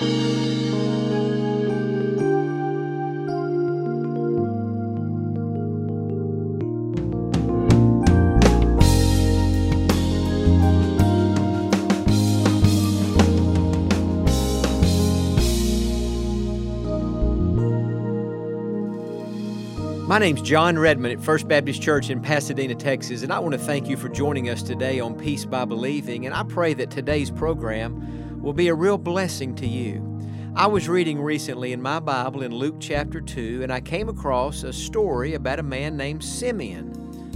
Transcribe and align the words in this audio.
My 0.00 0.08
name's 20.18 20.42
Jon 20.42 20.76
Redmond 20.76 21.12
at 21.12 21.24
First 21.24 21.46
Baptist 21.46 21.80
Church 21.80 22.10
in 22.10 22.20
Pasadena, 22.20 22.74
Texas, 22.74 23.22
and 23.22 23.32
I 23.32 23.38
want 23.38 23.52
to 23.52 23.58
thank 23.58 23.88
you 23.88 23.96
for 23.96 24.08
joining 24.08 24.48
us 24.48 24.62
today 24.62 24.98
on 24.98 25.14
Peace 25.14 25.44
by 25.44 25.64
Believing. 25.64 26.26
And 26.26 26.34
I 26.34 26.42
pray 26.42 26.74
that 26.74 26.90
today's 26.90 27.30
program 27.30 28.23
will 28.44 28.52
be 28.52 28.68
a 28.68 28.74
real 28.74 28.98
blessing 28.98 29.54
to 29.54 29.66
you. 29.66 30.20
I 30.54 30.66
was 30.66 30.86
reading 30.86 31.18
recently 31.18 31.72
in 31.72 31.80
my 31.80 31.98
Bible 31.98 32.42
in 32.42 32.54
Luke 32.54 32.76
chapter 32.78 33.22
2, 33.22 33.62
and 33.62 33.72
I 33.72 33.80
came 33.80 34.10
across 34.10 34.64
a 34.64 34.72
story 34.72 35.32
about 35.32 35.60
a 35.60 35.62
man 35.62 35.96
named 35.96 36.22
Simeon. 36.22 36.92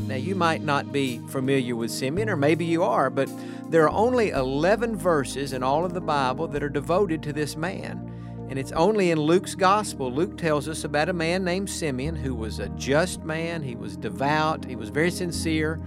Now, 0.07 0.17
you 0.17 0.35
might 0.35 0.61
not 0.61 0.93
be 0.93 1.17
familiar 1.29 1.75
with 1.77 1.91
Simeon, 1.91 2.29
or 2.29 2.37
maybe 2.37 2.67
you 2.67 2.83
are, 2.83 3.09
but 3.09 3.31
there 3.71 3.85
are 3.85 3.91
only 3.91 4.29
11 4.31 4.97
verses 4.97 5.55
in 5.55 5.63
all 5.63 5.87
of 5.87 5.95
the 5.95 6.01
Bible 6.03 6.47
that 6.49 6.63
are 6.63 6.69
devoted 6.69 7.23
to 7.23 7.33
this 7.33 7.57
man. 7.57 8.47
And 8.51 8.59
it's 8.59 8.73
only 8.73 9.11
in 9.11 9.19
Luke's 9.19 9.55
gospel. 9.55 10.13
Luke 10.13 10.37
tells 10.37 10.69
us 10.69 10.85
about 10.85 11.09
a 11.09 11.15
man 11.15 11.43
named 11.43 11.71
Simeon 11.71 12.17
who 12.17 12.35
was 12.35 12.59
a 12.59 12.69
just 12.71 13.25
man, 13.25 13.63
he 13.63 13.77
was 13.77 13.97
devout, 13.97 14.67
he 14.67 14.77
was 14.77 14.91
very 14.91 15.11
sincere. 15.11 15.81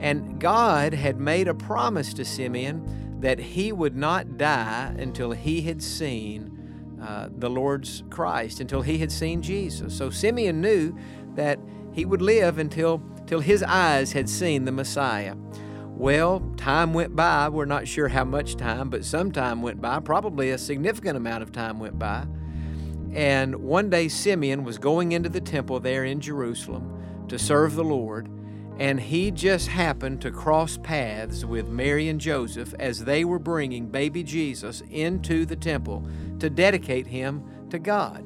And 0.00 0.40
God 0.40 0.94
had 0.94 1.20
made 1.20 1.46
a 1.46 1.54
promise 1.54 2.12
to 2.14 2.24
Simeon 2.24 3.07
that 3.20 3.38
he 3.38 3.72
would 3.72 3.96
not 3.96 4.38
die 4.38 4.94
until 4.98 5.32
he 5.32 5.62
had 5.62 5.82
seen 5.82 6.98
uh, 7.02 7.28
the 7.36 7.50
Lord's 7.50 8.02
Christ, 8.10 8.60
until 8.60 8.82
he 8.82 8.98
had 8.98 9.12
seen 9.12 9.42
Jesus. 9.42 9.96
So 9.96 10.10
Simeon 10.10 10.60
knew 10.60 10.96
that 11.34 11.58
he 11.92 12.04
would 12.04 12.22
live 12.22 12.58
until, 12.58 13.02
until 13.16 13.40
his 13.40 13.62
eyes 13.62 14.12
had 14.12 14.28
seen 14.28 14.64
the 14.64 14.72
Messiah. 14.72 15.34
Well, 15.86 16.40
time 16.56 16.94
went 16.94 17.16
by. 17.16 17.48
We're 17.48 17.64
not 17.64 17.88
sure 17.88 18.08
how 18.08 18.24
much 18.24 18.56
time, 18.56 18.88
but 18.88 19.04
some 19.04 19.32
time 19.32 19.62
went 19.62 19.80
by. 19.80 19.98
Probably 20.00 20.50
a 20.50 20.58
significant 20.58 21.16
amount 21.16 21.42
of 21.42 21.50
time 21.50 21.80
went 21.80 21.98
by. 21.98 22.26
And 23.12 23.56
one 23.56 23.90
day, 23.90 24.06
Simeon 24.08 24.62
was 24.62 24.78
going 24.78 25.12
into 25.12 25.28
the 25.28 25.40
temple 25.40 25.80
there 25.80 26.04
in 26.04 26.20
Jerusalem 26.20 27.24
to 27.28 27.38
serve 27.38 27.74
the 27.74 27.84
Lord, 27.84 28.28
and 28.78 29.00
he 29.00 29.30
just 29.30 29.68
happened 29.68 30.20
to 30.22 30.30
cross 30.30 30.78
paths 30.78 31.44
with 31.44 31.68
Mary 31.68 32.08
and 32.08 32.20
Joseph 32.20 32.74
as 32.78 33.04
they 33.04 33.24
were 33.24 33.38
bringing 33.38 33.88
baby 33.88 34.22
Jesus 34.22 34.82
into 34.90 35.44
the 35.44 35.56
temple 35.56 36.06
to 36.38 36.48
dedicate 36.48 37.06
him 37.06 37.42
to 37.70 37.78
God. 37.78 38.24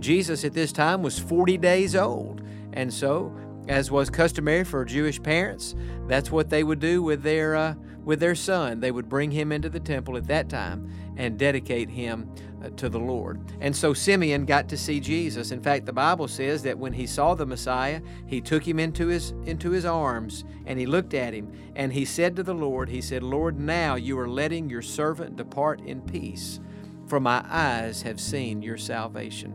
Jesus 0.00 0.44
at 0.44 0.52
this 0.52 0.72
time 0.72 1.02
was 1.02 1.18
40 1.18 1.56
days 1.56 1.96
old, 1.96 2.42
and 2.74 2.92
so 2.92 3.34
as 3.66 3.90
was 3.90 4.10
customary 4.10 4.64
for 4.64 4.84
Jewish 4.84 5.22
parents, 5.22 5.74
that's 6.06 6.30
what 6.30 6.50
they 6.50 6.62
would 6.62 6.80
do 6.80 7.02
with 7.02 7.22
their 7.22 7.56
uh, 7.56 7.74
with 8.04 8.20
their 8.20 8.34
son. 8.34 8.80
They 8.80 8.90
would 8.90 9.08
bring 9.08 9.30
him 9.30 9.50
into 9.50 9.70
the 9.70 9.80
temple 9.80 10.18
at 10.18 10.26
that 10.26 10.50
time 10.50 10.92
and 11.16 11.38
dedicate 11.38 11.88
him 11.88 12.30
Uh, 12.64 12.70
to 12.76 12.88
the 12.88 12.98
Lord. 12.98 13.40
And 13.60 13.74
so 13.74 13.92
Simeon 13.92 14.44
got 14.46 14.68
to 14.68 14.76
see 14.76 14.98
Jesus. 15.00 15.50
In 15.50 15.60
fact, 15.60 15.86
the 15.86 15.92
Bible 15.92 16.28
says 16.28 16.62
that 16.62 16.78
when 16.78 16.92
he 16.92 17.06
saw 17.06 17.34
the 17.34 17.44
Messiah, 17.44 18.00
he 18.26 18.40
took 18.40 18.66
him 18.66 18.78
into 18.78 19.08
his 19.08 19.32
into 19.44 19.70
his 19.70 19.84
arms 19.84 20.44
and 20.64 20.78
he 20.78 20.86
looked 20.86 21.14
at 21.14 21.34
him 21.34 21.52
and 21.76 21.92
he 21.92 22.04
said 22.04 22.36
to 22.36 22.42
the 22.42 22.54
Lord, 22.54 22.88
he 22.88 23.00
said, 23.00 23.22
"Lord, 23.22 23.58
now 23.60 23.96
you 23.96 24.18
are 24.18 24.28
letting 24.28 24.70
your 24.70 24.82
servant 24.82 25.36
depart 25.36 25.80
in 25.82 26.00
peace, 26.02 26.60
for 27.06 27.20
my 27.20 27.44
eyes 27.48 28.02
have 28.02 28.20
seen 28.20 28.62
your 28.62 28.78
salvation." 28.78 29.54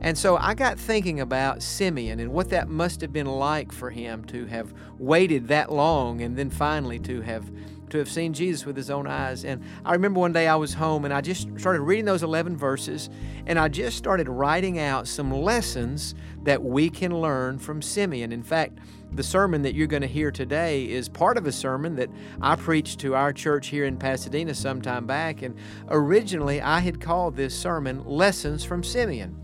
And 0.00 0.16
so 0.16 0.36
I 0.36 0.54
got 0.54 0.78
thinking 0.78 1.20
about 1.20 1.62
Simeon 1.62 2.20
and 2.20 2.32
what 2.32 2.50
that 2.50 2.68
must 2.68 3.00
have 3.00 3.12
been 3.12 3.26
like 3.26 3.72
for 3.72 3.90
him 3.90 4.24
to 4.26 4.46
have 4.46 4.72
waited 4.98 5.48
that 5.48 5.72
long 5.72 6.22
and 6.22 6.36
then 6.36 6.50
finally 6.50 6.98
to 7.00 7.20
have 7.22 7.50
to 7.96 8.00
have 8.00 8.10
seen 8.12 8.32
Jesus 8.32 8.64
with 8.66 8.76
his 8.76 8.90
own 8.90 9.06
eyes. 9.06 9.44
And 9.44 9.62
I 9.84 9.92
remember 9.92 10.20
one 10.20 10.32
day 10.32 10.46
I 10.46 10.56
was 10.56 10.74
home 10.74 11.04
and 11.04 11.12
I 11.12 11.20
just 11.20 11.48
started 11.58 11.80
reading 11.80 12.04
those 12.04 12.22
11 12.22 12.56
verses 12.56 13.10
and 13.46 13.58
I 13.58 13.68
just 13.68 13.96
started 13.96 14.28
writing 14.28 14.78
out 14.78 15.08
some 15.08 15.32
lessons 15.32 16.14
that 16.44 16.62
we 16.62 16.90
can 16.90 17.20
learn 17.20 17.58
from 17.58 17.82
Simeon. 17.82 18.32
In 18.32 18.42
fact, 18.42 18.78
the 19.12 19.22
sermon 19.22 19.62
that 19.62 19.74
you're 19.74 19.86
going 19.86 20.02
to 20.02 20.08
hear 20.08 20.30
today 20.30 20.88
is 20.88 21.08
part 21.08 21.38
of 21.38 21.46
a 21.46 21.52
sermon 21.52 21.96
that 21.96 22.10
I 22.40 22.56
preached 22.56 23.00
to 23.00 23.14
our 23.14 23.32
church 23.32 23.68
here 23.68 23.84
in 23.84 23.96
Pasadena 23.96 24.54
some 24.54 24.82
time 24.82 25.06
back. 25.06 25.42
And 25.42 25.56
originally 25.88 26.60
I 26.60 26.80
had 26.80 27.00
called 27.00 27.36
this 27.36 27.58
sermon 27.58 28.04
Lessons 28.04 28.64
from 28.64 28.84
Simeon 28.84 29.36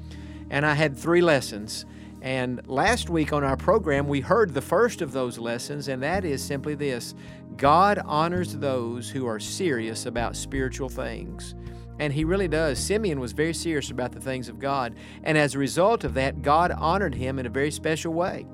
and 0.51 0.67
I 0.67 0.75
had 0.75 0.97
three 0.97 1.23
lessons. 1.23 1.87
And 2.23 2.65
last 2.69 3.11
week 3.11 3.33
on 3.33 3.43
our 3.43 3.57
program, 3.57 4.07
we 4.07 4.21
heard 4.21 4.55
the 4.55 4.63
first 4.63 5.03
of 5.03 5.11
those 5.11 5.39
lessons, 5.39 5.89
and 5.89 6.01
that 6.05 6.25
is 6.25 6.43
simply 6.43 6.77
this 6.77 7.17
God 7.57 7.99
honors 8.05 8.57
those 8.57 9.11
who 9.11 9.27
are 9.27 9.41
serious 9.41 10.07
about 10.07 10.37
spiritual 10.37 10.89
things. 10.89 11.57
And 11.99 12.13
he 12.13 12.25
really 12.25 12.47
does. 12.47 12.79
Simeon 12.79 13.19
was 13.19 13.33
very 13.33 13.53
serious 13.53 13.91
about 13.91 14.13
the 14.13 14.21
things 14.21 14.49
of 14.49 14.61
God. 14.61 14.95
And 15.25 15.37
as 15.37 15.55
a 15.55 15.59
result 15.59 16.05
of 16.05 16.15
that, 16.15 16.43
God 16.43 16.71
honored 16.71 17.15
him 17.15 17.41
in 17.41 17.47
a 17.47 17.51
very 17.51 17.73
special 17.73 18.15
way. 18.15 18.47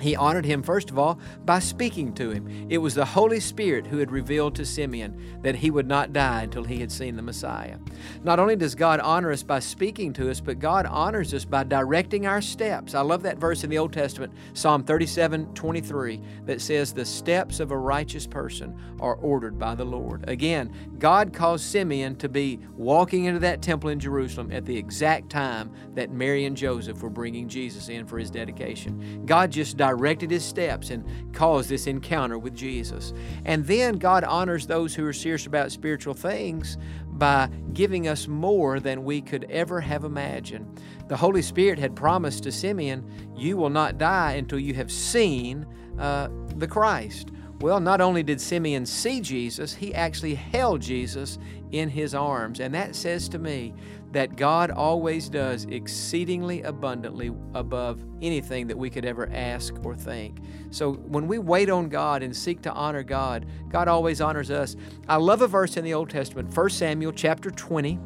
He 0.00 0.16
honored 0.16 0.44
him, 0.44 0.62
first 0.62 0.90
of 0.90 0.98
all, 0.98 1.20
by 1.44 1.58
speaking 1.58 2.14
to 2.14 2.30
him. 2.30 2.66
It 2.70 2.78
was 2.78 2.94
the 2.94 3.04
Holy 3.04 3.40
Spirit 3.40 3.86
who 3.86 3.98
had 3.98 4.10
revealed 4.10 4.54
to 4.56 4.64
Simeon 4.64 5.40
that 5.42 5.56
he 5.56 5.70
would 5.70 5.86
not 5.86 6.12
die 6.12 6.42
until 6.42 6.64
he 6.64 6.80
had 6.80 6.90
seen 6.90 7.16
the 7.16 7.22
Messiah. 7.22 7.78
Not 8.24 8.38
only 8.38 8.56
does 8.56 8.74
God 8.74 9.00
honor 9.00 9.30
us 9.30 9.42
by 9.42 9.58
speaking 9.58 10.12
to 10.14 10.30
us, 10.30 10.40
but 10.40 10.58
God 10.58 10.86
honors 10.86 11.34
us 11.34 11.44
by 11.44 11.64
directing 11.64 12.26
our 12.26 12.40
steps. 12.40 12.94
I 12.94 13.02
love 13.02 13.22
that 13.22 13.38
verse 13.38 13.62
in 13.62 13.70
the 13.70 13.78
Old 13.78 13.92
Testament, 13.92 14.32
Psalm 14.54 14.84
37 14.84 15.52
23, 15.54 16.20
that 16.46 16.60
says, 16.60 16.92
The 16.92 17.04
steps 17.04 17.60
of 17.60 17.70
a 17.70 17.78
righteous 17.78 18.26
person 18.26 18.76
are 19.00 19.16
ordered 19.16 19.58
by 19.58 19.74
the 19.74 19.84
Lord. 19.84 20.28
Again, 20.28 20.72
God 20.98 21.32
caused 21.32 21.64
Simeon 21.64 22.16
to 22.16 22.28
be 22.28 22.58
walking 22.76 23.24
into 23.26 23.40
that 23.40 23.62
temple 23.62 23.90
in 23.90 24.00
Jerusalem 24.00 24.50
at 24.52 24.64
the 24.64 24.76
exact 24.76 25.30
time 25.30 25.72
that 25.94 26.10
Mary 26.10 26.46
and 26.46 26.56
Joseph 26.56 27.02
were 27.02 27.10
bringing 27.10 27.48
Jesus 27.48 27.88
in 27.88 28.06
for 28.06 28.18
his 28.18 28.30
dedication. 28.30 29.24
God 29.26 29.50
just 29.50 29.76
directed 29.76 29.89
his 30.30 30.44
steps 30.44 30.90
and 30.90 31.04
caused 31.34 31.68
this 31.68 31.86
encounter 31.86 32.38
with 32.38 32.54
Jesus. 32.54 33.12
And 33.44 33.66
then 33.66 33.98
God 33.98 34.24
honors 34.24 34.66
those 34.66 34.94
who 34.94 35.06
are 35.06 35.12
serious 35.12 35.46
about 35.46 35.72
spiritual 35.72 36.14
things 36.14 36.76
by 37.12 37.48
giving 37.72 38.08
us 38.08 38.26
more 38.26 38.80
than 38.80 39.04
we 39.04 39.20
could 39.20 39.44
ever 39.50 39.80
have 39.80 40.04
imagined. 40.04 40.80
The 41.08 41.16
Holy 41.16 41.42
Spirit 41.42 41.78
had 41.78 41.94
promised 41.94 42.44
to 42.44 42.52
Simeon, 42.52 43.04
You 43.36 43.56
will 43.56 43.70
not 43.70 43.98
die 43.98 44.32
until 44.32 44.58
you 44.58 44.74
have 44.74 44.90
seen 44.90 45.66
uh, 45.98 46.28
the 46.56 46.66
Christ. 46.66 47.30
Well, 47.60 47.78
not 47.78 48.00
only 48.00 48.22
did 48.22 48.40
Simeon 48.40 48.86
see 48.86 49.20
Jesus, 49.20 49.74
he 49.74 49.94
actually 49.94 50.34
held 50.34 50.80
Jesus 50.80 51.38
in 51.72 51.90
his 51.90 52.14
arms. 52.14 52.58
And 52.58 52.74
that 52.74 52.96
says 52.96 53.28
to 53.28 53.38
me 53.38 53.74
that 54.12 54.36
God 54.36 54.70
always 54.70 55.28
does 55.28 55.66
exceedingly 55.66 56.62
abundantly 56.62 57.30
above 57.54 58.02
anything 58.22 58.66
that 58.68 58.78
we 58.78 58.88
could 58.88 59.04
ever 59.04 59.28
ask 59.30 59.74
or 59.84 59.94
think. 59.94 60.38
So 60.70 60.94
when 60.94 61.28
we 61.28 61.38
wait 61.38 61.68
on 61.68 61.90
God 61.90 62.22
and 62.22 62.34
seek 62.34 62.62
to 62.62 62.72
honor 62.72 63.02
God, 63.02 63.44
God 63.68 63.88
always 63.88 64.22
honors 64.22 64.50
us. 64.50 64.74
I 65.06 65.16
love 65.16 65.42
a 65.42 65.46
verse 65.46 65.76
in 65.76 65.84
the 65.84 65.92
Old 65.92 66.08
Testament, 66.08 66.56
1 66.56 66.70
Samuel 66.70 67.12
chapter 67.12 67.50
20 67.50 67.98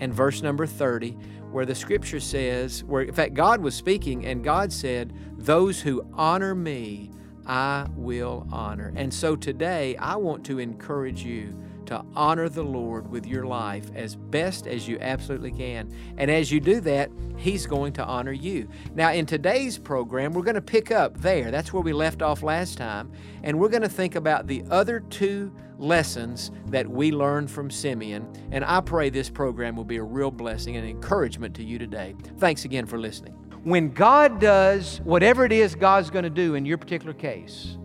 and 0.00 0.12
verse 0.12 0.40
number 0.40 0.66
30, 0.66 1.10
where 1.50 1.66
the 1.66 1.74
scripture 1.74 2.18
says, 2.18 2.82
where 2.84 3.02
in 3.02 3.12
fact 3.12 3.34
God 3.34 3.60
was 3.60 3.74
speaking 3.74 4.24
and 4.24 4.42
God 4.42 4.72
said, 4.72 5.12
Those 5.36 5.82
who 5.82 6.04
honor 6.14 6.54
me, 6.54 7.10
I 7.46 7.86
will 7.96 8.46
honor. 8.50 8.92
And 8.96 9.12
so 9.12 9.36
today, 9.36 9.96
I 9.96 10.16
want 10.16 10.44
to 10.46 10.58
encourage 10.58 11.22
you 11.24 11.56
to 11.86 12.04
honor 12.14 12.48
the 12.48 12.62
Lord 12.62 13.10
with 13.10 13.26
your 13.26 13.44
life 13.44 13.90
as 13.94 14.16
best 14.16 14.66
as 14.66 14.88
you 14.88 14.98
absolutely 15.00 15.50
can. 15.50 15.92
And 16.16 16.30
as 16.30 16.50
you 16.50 16.60
do 16.60 16.80
that, 16.80 17.10
He's 17.36 17.66
going 17.66 17.92
to 17.94 18.04
honor 18.04 18.32
you. 18.32 18.68
Now, 18.94 19.12
in 19.12 19.26
today's 19.26 19.78
program, 19.78 20.32
we're 20.32 20.42
going 20.42 20.54
to 20.54 20.60
pick 20.60 20.90
up 20.90 21.18
there. 21.18 21.50
That's 21.50 21.72
where 21.72 21.82
we 21.82 21.92
left 21.92 22.22
off 22.22 22.42
last 22.42 22.78
time. 22.78 23.10
And 23.42 23.58
we're 23.58 23.68
going 23.68 23.82
to 23.82 23.88
think 23.88 24.14
about 24.14 24.46
the 24.46 24.64
other 24.70 25.00
two 25.00 25.52
lessons 25.78 26.52
that 26.66 26.88
we 26.88 27.10
learned 27.10 27.50
from 27.50 27.70
Simeon. 27.70 28.30
And 28.52 28.64
I 28.64 28.80
pray 28.80 29.10
this 29.10 29.28
program 29.28 29.74
will 29.74 29.84
be 29.84 29.96
a 29.96 30.02
real 30.02 30.30
blessing 30.30 30.76
and 30.76 30.88
encouragement 30.88 31.56
to 31.56 31.64
you 31.64 31.78
today. 31.78 32.14
Thanks 32.38 32.64
again 32.64 32.86
for 32.86 32.98
listening 32.98 33.41
when 33.64 33.92
God 33.92 34.40
does 34.40 35.00
whatever 35.04 35.44
it 35.44 35.52
is 35.52 35.74
God's 35.74 36.10
going 36.10 36.24
to 36.24 36.30
do 36.30 36.54
in 36.54 36.66
your 36.66 36.78
particular 36.78 37.14
case, 37.14 37.76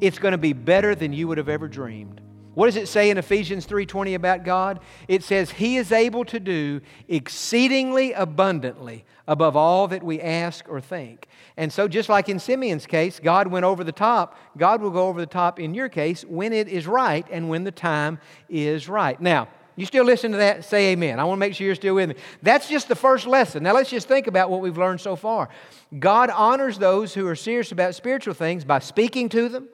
it's 0.00 0.18
going 0.18 0.32
to 0.32 0.38
be 0.38 0.52
better 0.52 0.94
than 0.94 1.12
you 1.12 1.28
would 1.28 1.38
have 1.38 1.48
ever 1.48 1.68
dreamed. 1.68 2.20
What 2.54 2.66
does 2.66 2.76
it 2.76 2.86
say 2.86 3.10
in 3.10 3.18
Ephesians 3.18 3.66
3:20 3.66 4.14
about 4.14 4.44
God? 4.44 4.80
It 5.08 5.24
says 5.24 5.50
he 5.50 5.76
is 5.76 5.90
able 5.90 6.24
to 6.26 6.38
do 6.38 6.80
exceedingly 7.08 8.12
abundantly 8.12 9.04
above 9.26 9.56
all 9.56 9.88
that 9.88 10.04
we 10.04 10.20
ask 10.20 10.68
or 10.68 10.80
think. 10.80 11.26
And 11.56 11.72
so 11.72 11.88
just 11.88 12.08
like 12.08 12.28
in 12.28 12.38
Simeon's 12.38 12.86
case, 12.86 13.18
God 13.18 13.48
went 13.48 13.64
over 13.64 13.82
the 13.82 13.92
top, 13.92 14.36
God 14.56 14.82
will 14.82 14.90
go 14.90 15.08
over 15.08 15.20
the 15.20 15.26
top 15.26 15.58
in 15.58 15.74
your 15.74 15.88
case 15.88 16.24
when 16.24 16.52
it 16.52 16.68
is 16.68 16.86
right 16.86 17.26
and 17.30 17.48
when 17.48 17.64
the 17.64 17.72
time 17.72 18.20
is 18.48 18.88
right. 18.88 19.20
Now, 19.20 19.48
You 19.76 19.86
still 19.86 20.04
listen 20.04 20.32
to 20.32 20.38
that? 20.38 20.64
Say 20.64 20.92
amen. 20.92 21.18
I 21.18 21.24
want 21.24 21.38
to 21.38 21.40
make 21.40 21.54
sure 21.54 21.66
you're 21.66 21.74
still 21.74 21.96
with 21.96 22.10
me. 22.10 22.14
That's 22.42 22.68
just 22.68 22.88
the 22.88 22.94
first 22.94 23.26
lesson. 23.26 23.62
Now 23.62 23.74
let's 23.74 23.90
just 23.90 24.06
think 24.06 24.26
about 24.26 24.50
what 24.50 24.60
we've 24.60 24.78
learned 24.78 25.00
so 25.00 25.16
far. 25.16 25.48
God 25.98 26.30
honors 26.30 26.78
those 26.78 27.12
who 27.12 27.26
are 27.26 27.34
serious 27.34 27.72
about 27.72 27.94
spiritual 27.94 28.34
things 28.34 28.64
by 28.64 28.78
speaking 28.78 29.28
to 29.30 29.48
them, 29.48 29.68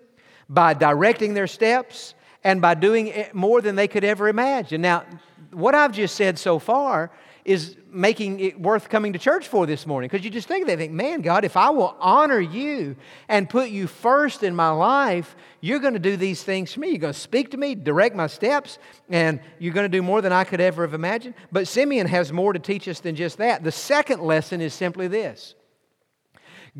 by 0.48 0.74
directing 0.74 1.34
their 1.34 1.46
steps, 1.46 2.14
and 2.42 2.62
by 2.62 2.74
doing 2.74 3.12
more 3.34 3.60
than 3.60 3.76
they 3.76 3.88
could 3.88 4.04
ever 4.04 4.28
imagine. 4.28 4.80
Now, 4.80 5.04
what 5.50 5.74
I've 5.74 5.92
just 5.92 6.14
said 6.14 6.38
so 6.38 6.58
far 6.58 7.10
is 7.44 7.76
making 7.90 8.40
it 8.40 8.60
worth 8.60 8.88
coming 8.88 9.12
to 9.12 9.18
church 9.18 9.48
for 9.48 9.66
this 9.66 9.86
morning 9.86 10.08
because 10.08 10.24
you 10.24 10.30
just 10.30 10.46
think 10.46 10.66
they 10.66 10.76
think, 10.76 10.92
man, 10.92 11.20
God, 11.22 11.44
if 11.44 11.56
I 11.56 11.70
will 11.70 11.96
honor 11.98 12.40
you 12.40 12.96
and 13.28 13.48
put 13.48 13.70
you 13.70 13.86
first 13.86 14.42
in 14.42 14.54
my 14.54 14.70
life, 14.70 15.34
you're 15.60 15.78
going 15.78 15.94
to 15.94 16.00
do 16.00 16.16
these 16.16 16.42
things 16.42 16.72
for 16.72 16.80
me. 16.80 16.90
You're 16.90 16.98
going 16.98 17.12
to 17.12 17.18
speak 17.18 17.50
to 17.52 17.56
me, 17.56 17.74
direct 17.74 18.14
my 18.14 18.26
steps, 18.26 18.78
and 19.08 19.40
you're 19.58 19.74
going 19.74 19.90
to 19.90 19.96
do 19.96 20.02
more 20.02 20.20
than 20.20 20.32
I 20.32 20.44
could 20.44 20.60
ever 20.60 20.82
have 20.82 20.94
imagined. 20.94 21.34
But 21.50 21.66
Simeon 21.66 22.06
has 22.06 22.32
more 22.32 22.52
to 22.52 22.58
teach 22.58 22.86
us 22.88 23.00
than 23.00 23.16
just 23.16 23.38
that. 23.38 23.64
The 23.64 23.72
second 23.72 24.22
lesson 24.22 24.60
is 24.60 24.74
simply 24.74 25.08
this 25.08 25.54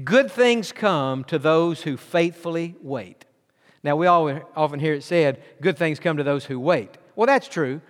good 0.04 0.30
things 0.30 0.70
come 0.70 1.24
to 1.24 1.38
those 1.38 1.82
who 1.82 1.96
faithfully 1.96 2.76
wait. 2.80 3.24
Now, 3.82 3.96
we 3.96 4.06
all 4.06 4.28
often 4.54 4.78
hear 4.78 4.92
it 4.92 5.02
said, 5.02 5.42
good 5.60 5.78
things 5.78 5.98
come 5.98 6.18
to 6.18 6.22
those 6.22 6.44
who 6.44 6.60
wait. 6.60 6.90
Well, 7.16 7.26
that's 7.26 7.48
true. 7.48 7.80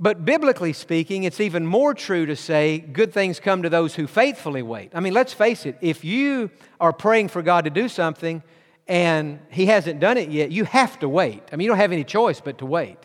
But 0.00 0.24
biblically 0.24 0.72
speaking, 0.72 1.24
it's 1.24 1.40
even 1.40 1.66
more 1.66 1.94
true 1.94 2.26
to 2.26 2.34
say 2.34 2.78
good 2.78 3.12
things 3.12 3.38
come 3.38 3.62
to 3.62 3.70
those 3.70 3.94
who 3.94 4.06
faithfully 4.06 4.62
wait. 4.62 4.90
I 4.94 5.00
mean, 5.00 5.12
let's 5.12 5.32
face 5.32 5.64
it, 5.64 5.78
if 5.80 6.04
you 6.04 6.50
are 6.80 6.92
praying 6.92 7.28
for 7.28 7.42
God 7.42 7.64
to 7.64 7.70
do 7.70 7.88
something 7.88 8.42
and 8.88 9.38
He 9.50 9.66
hasn't 9.66 10.00
done 10.00 10.18
it 10.18 10.28
yet, 10.28 10.50
you 10.50 10.64
have 10.64 10.98
to 11.00 11.08
wait. 11.08 11.42
I 11.52 11.56
mean, 11.56 11.66
you 11.66 11.68
don't 11.70 11.78
have 11.78 11.92
any 11.92 12.04
choice 12.04 12.40
but 12.40 12.58
to 12.58 12.66
wait. 12.66 12.98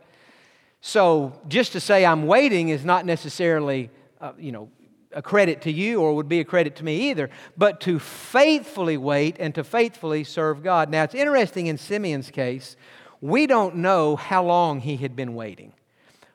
So 0.81 1.39
just 1.47 1.73
to 1.73 1.79
say 1.79 2.05
I'm 2.05 2.25
waiting 2.25 2.69
is 2.69 2.85
not 2.85 3.05
necessarily, 3.05 3.89
uh, 4.21 4.33
you 4.39 4.51
know, 4.51 4.69
a 5.11 5.21
credit 5.21 5.61
to 5.63 5.71
you 5.71 6.01
or 6.01 6.15
would 6.15 6.29
be 6.29 6.39
a 6.39 6.45
credit 6.45 6.75
to 6.77 6.85
me 6.85 7.09
either, 7.09 7.29
but 7.57 7.81
to 7.81 7.99
faithfully 7.99 8.97
wait 8.97 9.37
and 9.39 9.53
to 9.55 9.63
faithfully 9.63 10.23
serve 10.23 10.63
God. 10.63 10.89
Now, 10.89 11.03
it's 11.03 11.15
interesting 11.15 11.67
in 11.67 11.77
Simeon's 11.77 12.29
case, 12.29 12.75
we 13.21 13.47
don't 13.47 13.77
know 13.77 14.15
how 14.15 14.43
long 14.43 14.79
he 14.79 14.97
had 14.97 15.15
been 15.15 15.33
waiting. 15.33 15.73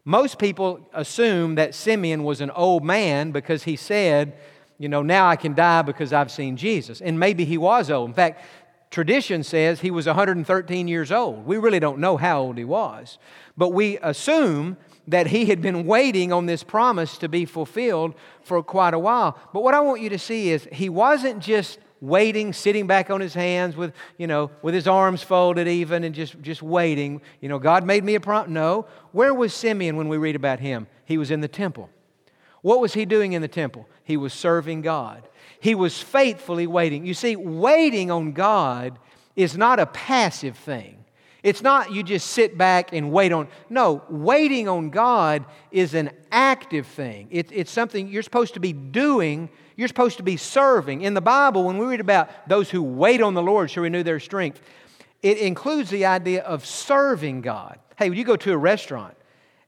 Most 0.05 0.39
people 0.39 0.89
assume 0.93 1.55
that 1.55 1.75
Simeon 1.75 2.25
was 2.25 2.41
an 2.41 2.51
old 2.51 2.85
man 2.85 3.31
because 3.31 3.63
he 3.63 3.77
said, 3.77 4.37
you 4.79 4.89
know, 4.89 5.03
now 5.03 5.29
I 5.29 5.37
can 5.37 5.55
die 5.55 5.83
because 5.83 6.13
I've 6.13 6.31
seen 6.31 6.57
Jesus. 6.57 7.01
And 7.01 7.21
maybe 7.21 7.45
he 7.45 7.57
was 7.57 7.89
old. 7.89 8.11
In 8.11 8.15
fact, 8.15 8.45
tradition 8.91 9.45
says 9.45 9.81
he 9.81 9.93
was 9.93 10.07
113 10.07 10.89
years 10.89 11.13
old. 11.13 11.47
We 11.47 11.57
really 11.57 11.79
don't 11.79 11.99
know 11.99 12.17
how 12.17 12.41
old 12.41 12.59
he 12.59 12.65
was. 12.65 13.19
But 13.57 13.71
we 13.71 13.99
assume 13.99 14.77
that 15.07 15.29
he 15.29 15.47
had 15.47 15.63
been 15.63 15.87
waiting 15.87 16.33
on 16.33 16.47
this 16.47 16.65
promise 16.65 17.17
to 17.19 17.29
be 17.29 17.45
fulfilled 17.45 18.15
for 18.43 18.63
quite 18.63 18.95
a 18.95 18.99
while. 18.99 19.39
But 19.53 19.63
what 19.63 19.75
I 19.75 19.81
want 19.81 20.01
you 20.01 20.09
to 20.11 20.19
see 20.19 20.51
is 20.51 20.67
he 20.73 20.89
wasn't 20.89 21.41
just 21.41 21.79
waiting, 22.03 22.53
sitting 22.53 22.87
back 22.87 23.09
on 23.09 23.21
his 23.21 23.33
hands 23.33 23.77
with, 23.77 23.95
you 24.19 24.27
know, 24.27 24.51
with 24.61 24.75
his 24.75 24.89
arms 24.89 25.23
folded 25.23 25.69
even 25.69 26.05
and 26.05 26.15
just, 26.15 26.39
just 26.43 26.61
waiting. 26.61 27.23
You 27.41 27.49
know, 27.49 27.59
God 27.59 27.87
made 27.87 28.05
me 28.05 28.17
a 28.17 28.21
prompt. 28.21 28.51
No. 28.51 28.87
Where 29.13 29.33
was 29.33 29.55
Simeon 29.55 29.97
when 29.97 30.09
we 30.09 30.19
read 30.19 30.37
about 30.37 30.59
him? 30.61 30.89
He 31.05 31.17
was 31.17 31.31
in 31.31 31.41
the 31.41 31.49
temple. 31.49 31.89
What 32.61 32.81
was 32.81 32.93
he 32.95 33.05
doing 33.05 33.33
in 33.33 33.41
the 33.41 33.49
temple? 33.49 33.89
He 34.05 34.17
was 34.17 34.33
serving 34.33 34.83
God. 34.83 35.27
He 35.61 35.75
was 35.77 36.03
faithfully 36.03 36.67
waiting. 36.67 37.07
You 37.07 37.15
see, 37.15 37.37
waiting 37.37 38.11
on 38.11 38.33
God 38.33 38.99
is 39.37 39.57
not 39.57 39.79
a 39.79 39.87
passive 39.87 40.57
thing. 40.57 41.02
It's 41.43 41.63
not 41.63 41.93
you 41.93 42.03
just 42.03 42.29
sit 42.29 42.57
back 42.57 42.93
and 42.93 43.11
wait 43.11 43.33
on. 43.33 43.49
No, 43.69 44.03
waiting 44.09 44.69
on 44.69 44.91
God 44.91 45.45
is 45.73 45.95
an 45.95 46.11
active 46.31 46.87
thing. 46.87 47.29
It, 47.31 47.51
it's 47.51 47.71
something 47.71 48.09
you're 48.09 48.23
supposed 48.23 48.55
to 48.55 48.61
be 48.61 48.73
doing. 48.73 49.49
You're 49.77 49.89
supposed 49.89 50.19
to 50.19 50.23
be 50.23 50.37
serving. 50.37 51.03
In 51.03 51.15
the 51.15 51.21
Bible, 51.21 51.65
when 51.65 51.79
we 51.79 51.87
read 51.87 52.01
about 52.01 52.49
those 52.49 52.71
who 52.71 52.83
wait 52.83 53.21
on 53.21 53.35
the 53.35 53.43
Lord 53.43 53.71
shall 53.71 53.83
renew 53.83 54.05
their 54.05 54.21
strength, 54.21 54.61
it 55.21 55.39
includes 55.39 55.91
the 55.91 56.07
idea 56.07 56.43
of 56.43 56.65
serving 56.65 57.41
God. 57.41 57.79
Hey, 57.97 58.09
when 58.09 58.19
you 58.19 58.25
go 58.25 58.37
to 58.37 58.53
a 58.53 58.57
restaurant 58.57 59.17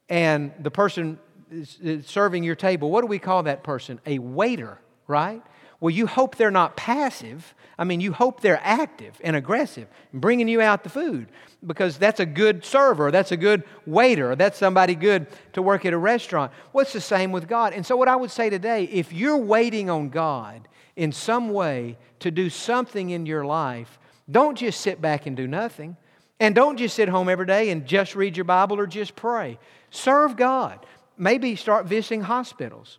and 0.08 0.52
the 0.60 0.70
person 0.70 1.18
is 1.50 2.06
serving 2.06 2.44
your 2.44 2.56
table, 2.56 2.90
what 2.90 3.00
do 3.00 3.08
we 3.08 3.18
call 3.18 3.42
that 3.44 3.64
person? 3.64 4.00
A 4.06 4.18
waiter, 4.20 4.78
right? 5.08 5.42
Well, 5.84 5.90
you 5.90 6.06
hope 6.06 6.36
they're 6.36 6.50
not 6.50 6.78
passive. 6.78 7.54
I 7.76 7.84
mean, 7.84 8.00
you 8.00 8.14
hope 8.14 8.40
they're 8.40 8.58
active 8.64 9.20
and 9.22 9.36
aggressive, 9.36 9.86
bringing 10.14 10.48
you 10.48 10.62
out 10.62 10.82
the 10.82 10.88
food 10.88 11.28
because 11.66 11.98
that's 11.98 12.20
a 12.20 12.24
good 12.24 12.64
server, 12.64 13.10
that's 13.10 13.32
a 13.32 13.36
good 13.36 13.64
waiter, 13.84 14.34
that's 14.34 14.56
somebody 14.56 14.94
good 14.94 15.26
to 15.52 15.60
work 15.60 15.84
at 15.84 15.92
a 15.92 15.98
restaurant. 15.98 16.52
What's 16.72 16.94
well, 16.94 17.00
the 17.00 17.00
same 17.02 17.32
with 17.32 17.46
God? 17.46 17.74
And 17.74 17.84
so, 17.84 17.98
what 17.98 18.08
I 18.08 18.16
would 18.16 18.30
say 18.30 18.48
today, 18.48 18.84
if 18.84 19.12
you're 19.12 19.36
waiting 19.36 19.90
on 19.90 20.08
God 20.08 20.68
in 20.96 21.12
some 21.12 21.50
way 21.50 21.98
to 22.20 22.30
do 22.30 22.48
something 22.48 23.10
in 23.10 23.26
your 23.26 23.44
life, 23.44 23.98
don't 24.30 24.56
just 24.56 24.80
sit 24.80 25.02
back 25.02 25.26
and 25.26 25.36
do 25.36 25.46
nothing. 25.46 25.98
And 26.40 26.54
don't 26.54 26.78
just 26.78 26.96
sit 26.96 27.10
home 27.10 27.28
every 27.28 27.44
day 27.44 27.68
and 27.68 27.84
just 27.84 28.16
read 28.16 28.38
your 28.38 28.44
Bible 28.44 28.80
or 28.80 28.86
just 28.86 29.16
pray. 29.16 29.58
Serve 29.90 30.34
God. 30.34 30.86
Maybe 31.18 31.56
start 31.56 31.84
visiting 31.84 32.22
hospitals. 32.22 32.96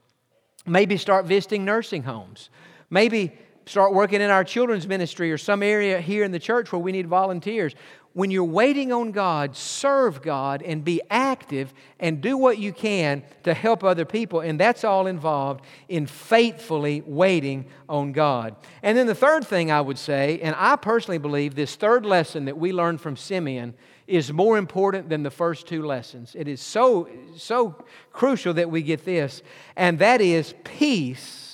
Maybe 0.67 0.97
start 0.97 1.25
visiting 1.25 1.65
nursing 1.65 2.03
homes. 2.03 2.51
Maybe 2.89 3.33
start 3.65 3.93
working 3.93 4.21
in 4.21 4.29
our 4.29 4.43
children's 4.43 4.87
ministry 4.87 5.31
or 5.31 5.37
some 5.37 5.63
area 5.63 5.99
here 5.99 6.23
in 6.23 6.31
the 6.31 6.39
church 6.39 6.71
where 6.71 6.79
we 6.79 6.91
need 6.91 7.07
volunteers. 7.07 7.73
When 8.13 8.31
you're 8.31 8.45
waiting 8.45 8.93
on 8.93 9.11
God, 9.11 9.57
serve 9.57 10.21
God 10.21 10.61
and 10.61 10.85
be 10.85 11.01
active 11.09 11.73
and 11.99 12.21
do 12.21 12.37
what 12.37 12.57
you 12.57 12.71
can 12.71 13.23
to 13.43 13.53
help 13.53 13.83
other 13.83 14.05
people. 14.05 14.39
And 14.39 14.57
that's 14.57 14.85
all 14.85 15.07
involved 15.07 15.65
in 15.89 16.05
faithfully 16.05 17.01
waiting 17.05 17.65
on 17.89 18.13
God. 18.13 18.55
And 18.83 18.97
then 18.97 19.07
the 19.07 19.15
third 19.15 19.45
thing 19.45 19.69
I 19.69 19.81
would 19.81 19.97
say, 19.97 20.39
and 20.41 20.55
I 20.57 20.77
personally 20.77 21.17
believe 21.17 21.55
this 21.55 21.75
third 21.75 22.05
lesson 22.05 22.45
that 22.45 22.57
we 22.57 22.71
learned 22.71 23.01
from 23.01 23.17
Simeon 23.17 23.73
is 24.07 24.31
more 24.31 24.57
important 24.57 25.09
than 25.09 25.23
the 25.23 25.31
first 25.31 25.67
two 25.67 25.83
lessons. 25.83 26.35
It 26.35 26.47
is 26.47 26.61
so, 26.61 27.09
so 27.35 27.83
crucial 28.13 28.53
that 28.53 28.69
we 28.69 28.81
get 28.81 29.03
this, 29.03 29.41
and 29.75 29.99
that 29.99 30.21
is 30.21 30.53
peace 30.63 31.44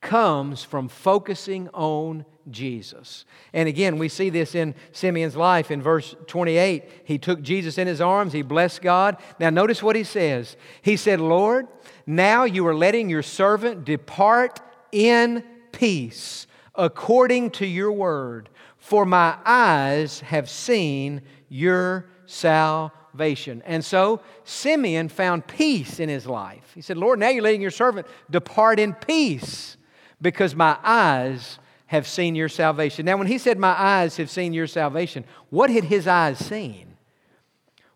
comes 0.00 0.64
from 0.64 0.88
focusing 0.88 1.68
on 1.74 2.24
Jesus. 2.50 3.24
And 3.52 3.68
again, 3.68 3.98
we 3.98 4.08
see 4.08 4.30
this 4.30 4.54
in 4.54 4.74
Simeon's 4.92 5.36
life 5.36 5.70
in 5.70 5.82
verse 5.82 6.14
28. 6.26 6.84
He 7.04 7.18
took 7.18 7.42
Jesus 7.42 7.78
in 7.78 7.86
his 7.86 8.00
arms, 8.00 8.32
he 8.32 8.42
blessed 8.42 8.82
God. 8.82 9.18
Now, 9.38 9.50
notice 9.50 9.82
what 9.82 9.96
he 9.96 10.04
says. 10.04 10.56
He 10.82 10.96
said, 10.96 11.20
Lord, 11.20 11.68
now 12.06 12.44
you 12.44 12.66
are 12.66 12.74
letting 12.74 13.10
your 13.10 13.22
servant 13.22 13.84
depart 13.84 14.60
in 14.90 15.44
peace 15.72 16.46
according 16.74 17.50
to 17.50 17.66
your 17.66 17.92
word, 17.92 18.48
for 18.78 19.04
my 19.04 19.36
eyes 19.44 20.20
have 20.20 20.48
seen 20.48 21.20
your 21.48 22.06
salvation. 22.26 23.62
And 23.66 23.84
so 23.84 24.22
Simeon 24.44 25.08
found 25.08 25.46
peace 25.46 26.00
in 26.00 26.08
his 26.08 26.26
life. 26.26 26.72
He 26.74 26.80
said, 26.80 26.96
Lord, 26.96 27.18
now 27.18 27.28
you're 27.28 27.42
letting 27.42 27.60
your 27.60 27.70
servant 27.70 28.06
depart 28.30 28.78
in 28.78 28.94
peace 28.94 29.76
because 30.20 30.54
my 30.54 30.76
eyes 30.82 31.58
have 31.86 32.06
seen 32.06 32.34
your 32.34 32.48
salvation. 32.48 33.06
Now, 33.06 33.16
when 33.16 33.26
he 33.26 33.38
said, 33.38 33.58
My 33.58 33.78
eyes 33.80 34.16
have 34.18 34.30
seen 34.30 34.52
your 34.52 34.66
salvation, 34.66 35.24
what 35.50 35.70
had 35.70 35.84
his 35.84 36.06
eyes 36.06 36.38
seen? 36.38 36.96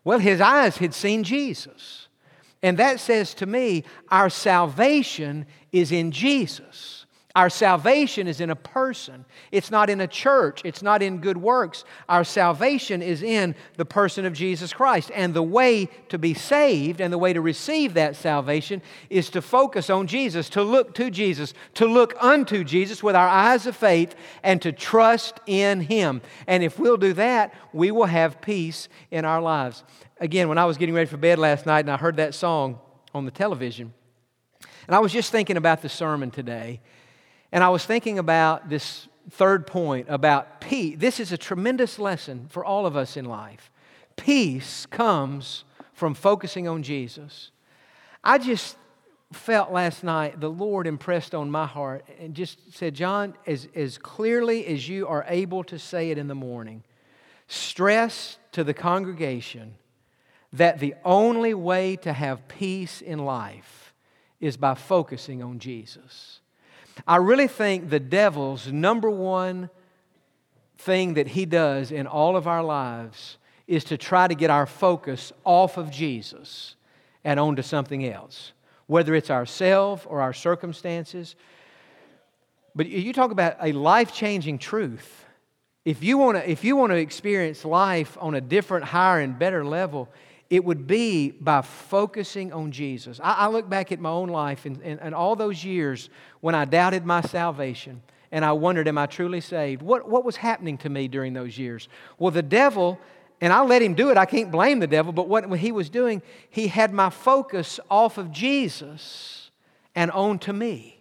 Well, 0.03 0.19
his 0.19 0.41
eyes 0.41 0.77
had 0.77 0.93
seen 0.93 1.23
Jesus. 1.23 2.07
And 2.61 2.77
that 2.77 2.99
says 2.99 3.33
to 3.35 3.45
me, 3.45 3.83
our 4.09 4.29
salvation 4.29 5.45
is 5.71 5.91
in 5.91 6.11
Jesus. 6.11 7.04
Our 7.35 7.49
salvation 7.49 8.29
is 8.29 8.39
in 8.39 8.49
a 8.49 8.55
person. 8.55 9.25
It's 9.51 9.69
not 9.69 9.89
in 9.89 9.99
a 9.99 10.07
church. 10.07 10.61
It's 10.63 10.81
not 10.81 11.01
in 11.01 11.17
good 11.17 11.35
works. 11.35 11.83
Our 12.07 12.23
salvation 12.23 13.01
is 13.01 13.21
in 13.21 13.55
the 13.75 13.83
person 13.83 14.25
of 14.25 14.31
Jesus 14.31 14.71
Christ. 14.71 15.11
And 15.13 15.33
the 15.33 15.43
way 15.43 15.89
to 16.07 16.17
be 16.17 16.33
saved 16.33 17.01
and 17.01 17.11
the 17.11 17.17
way 17.17 17.33
to 17.33 17.41
receive 17.41 17.95
that 17.95 18.15
salvation 18.15 18.81
is 19.09 19.29
to 19.31 19.41
focus 19.41 19.89
on 19.89 20.07
Jesus, 20.07 20.47
to 20.51 20.63
look 20.63 20.95
to 20.95 21.11
Jesus, 21.11 21.53
to 21.73 21.85
look 21.85 22.15
unto 22.21 22.63
Jesus 22.63 23.03
with 23.03 23.17
our 23.17 23.27
eyes 23.27 23.67
of 23.67 23.75
faith, 23.75 24.15
and 24.41 24.61
to 24.61 24.71
trust 24.71 25.41
in 25.45 25.81
Him. 25.81 26.21
And 26.47 26.63
if 26.63 26.79
we'll 26.79 26.95
do 26.95 27.11
that, 27.13 27.53
we 27.73 27.91
will 27.91 28.05
have 28.05 28.39
peace 28.39 28.87
in 29.11 29.25
our 29.25 29.41
lives. 29.41 29.83
Again, 30.21 30.47
when 30.47 30.57
I 30.57 30.63
was 30.63 30.77
getting 30.77 30.95
ready 30.95 31.09
for 31.09 31.17
bed 31.17 31.37
last 31.37 31.65
night 31.65 31.81
and 31.81 31.91
I 31.91 31.97
heard 31.97 32.15
that 32.15 32.33
song 32.33 32.79
on 33.13 33.25
the 33.25 33.31
television, 33.31 33.93
and 34.87 34.95
I 34.95 34.99
was 34.99 35.11
just 35.11 35.33
thinking 35.33 35.57
about 35.57 35.81
the 35.81 35.89
sermon 35.89 36.31
today. 36.31 36.79
And 37.55 37.63
I 37.63 37.69
was 37.69 37.85
thinking 37.85 38.19
about 38.19 38.67
this 38.67 39.07
third 39.29 39.65
point 39.65 40.07
about 40.09 40.59
peace. 40.59 40.97
This 40.99 41.21
is 41.21 41.31
a 41.31 41.37
tremendous 41.37 41.97
lesson 41.97 42.47
for 42.49 42.65
all 42.65 42.85
of 42.85 42.97
us 42.97 43.15
in 43.15 43.23
life. 43.23 43.71
Peace 44.17 44.85
comes 44.85 45.63
from 45.93 46.15
focusing 46.15 46.67
on 46.67 46.83
Jesus. 46.83 47.51
I 48.21 48.39
just 48.39 48.75
felt 49.31 49.71
last 49.71 50.03
night 50.03 50.41
the 50.41 50.49
Lord 50.49 50.85
impressed 50.85 51.33
on 51.33 51.49
my 51.49 51.65
heart 51.65 52.05
and 52.19 52.35
just 52.35 52.73
said, 52.73 52.93
Jon, 52.93 53.35
as, 53.47 53.69
as 53.73 53.97
clearly 53.97 54.67
as 54.67 54.89
you 54.89 55.07
are 55.07 55.23
able 55.29 55.63
to 55.63 55.79
say 55.79 56.11
it 56.11 56.17
in 56.17 56.27
the 56.27 56.35
morning, 56.35 56.83
stress 57.47 58.37
to 58.51 58.65
the 58.65 58.73
congregation 58.73 59.75
that 60.51 60.79
the 60.79 60.95
only 61.05 61.53
way 61.53 61.95
to 61.95 62.11
have 62.11 62.49
peace 62.49 62.99
in 62.99 63.19
life 63.19 63.93
is 64.41 64.57
by 64.57 64.73
focusing 64.73 65.41
on 65.41 65.59
Jesus. 65.59 66.41
I 67.07 67.17
really 67.17 67.47
think 67.47 67.89
the 67.89 67.99
devil's 67.99 68.71
number 68.71 69.09
one 69.09 69.69
thing 70.77 71.15
that 71.15 71.29
he 71.29 71.45
does 71.45 71.91
in 71.91 72.07
all 72.07 72.35
of 72.35 72.47
our 72.47 72.63
lives 72.63 73.37
is 73.67 73.83
to 73.85 73.97
try 73.97 74.27
to 74.27 74.35
get 74.35 74.49
our 74.49 74.65
focus 74.65 75.31
off 75.43 75.77
of 75.77 75.89
Jesus 75.91 76.75
and 77.23 77.39
onto 77.39 77.61
something 77.61 78.05
else, 78.05 78.53
whether 78.87 79.15
it's 79.15 79.31
ourselves 79.31 80.03
or 80.07 80.21
our 80.21 80.33
circumstances. 80.33 81.35
But 82.75 82.87
you 82.87 83.13
talk 83.13 83.31
about 83.31 83.57
a 83.61 83.71
life 83.71 84.13
changing 84.13 84.59
truth. 84.59 85.25
If 85.83 86.03
you, 86.03 86.17
want 86.17 86.37
to, 86.37 86.49
if 86.49 86.63
you 86.63 86.75
want 86.75 86.91
to 86.91 86.97
experience 86.97 87.65
life 87.65 88.17
on 88.19 88.35
a 88.35 88.41
different, 88.41 88.85
higher, 88.85 89.19
and 89.19 89.37
better 89.37 89.65
level, 89.65 90.09
it 90.49 90.63
would 90.63 90.85
be 90.85 91.31
by 91.31 91.61
focusing 91.61 92.53
on 92.53 92.71
Jesus. 92.71 93.19
I, 93.23 93.33
I 93.33 93.47
look 93.47 93.69
back 93.69 93.91
at 93.91 93.99
my 93.99 94.09
own 94.09 94.29
life 94.29 94.65
and, 94.65 94.81
and, 94.83 94.99
and 95.01 95.15
all 95.15 95.35
those 95.35 95.63
years 95.63 96.09
when 96.41 96.53
I 96.53 96.65
doubted 96.65 97.05
my 97.05 97.21
salvation 97.21 98.01
and 98.31 98.45
I 98.45 98.51
wondered, 98.51 98.87
Am 98.87 98.97
I 98.97 99.05
truly 99.05 99.41
saved? 99.41 99.81
What, 99.81 100.07
what 100.07 100.23
was 100.23 100.35
happening 100.35 100.77
to 100.79 100.89
me 100.89 101.07
during 101.07 101.33
those 101.33 101.57
years? 101.57 101.87
Well, 102.19 102.31
the 102.31 102.43
devil, 102.43 102.99
and 103.41 103.51
I 103.51 103.63
let 103.63 103.81
him 103.81 103.95
do 103.95 104.09
it, 104.11 104.17
I 104.17 104.25
can't 104.25 104.51
blame 104.51 104.79
the 104.79 104.87
devil, 104.87 105.13
but 105.13 105.27
what 105.27 105.51
he 105.59 105.71
was 105.71 105.89
doing, 105.89 106.21
he 106.49 106.67
had 106.67 106.93
my 106.93 107.09
focus 107.09 107.79
off 107.89 108.17
of 108.17 108.31
Jesus 108.31 109.51
and 109.95 110.11
on 110.11 110.39
to 110.39 110.53
me. 110.53 110.99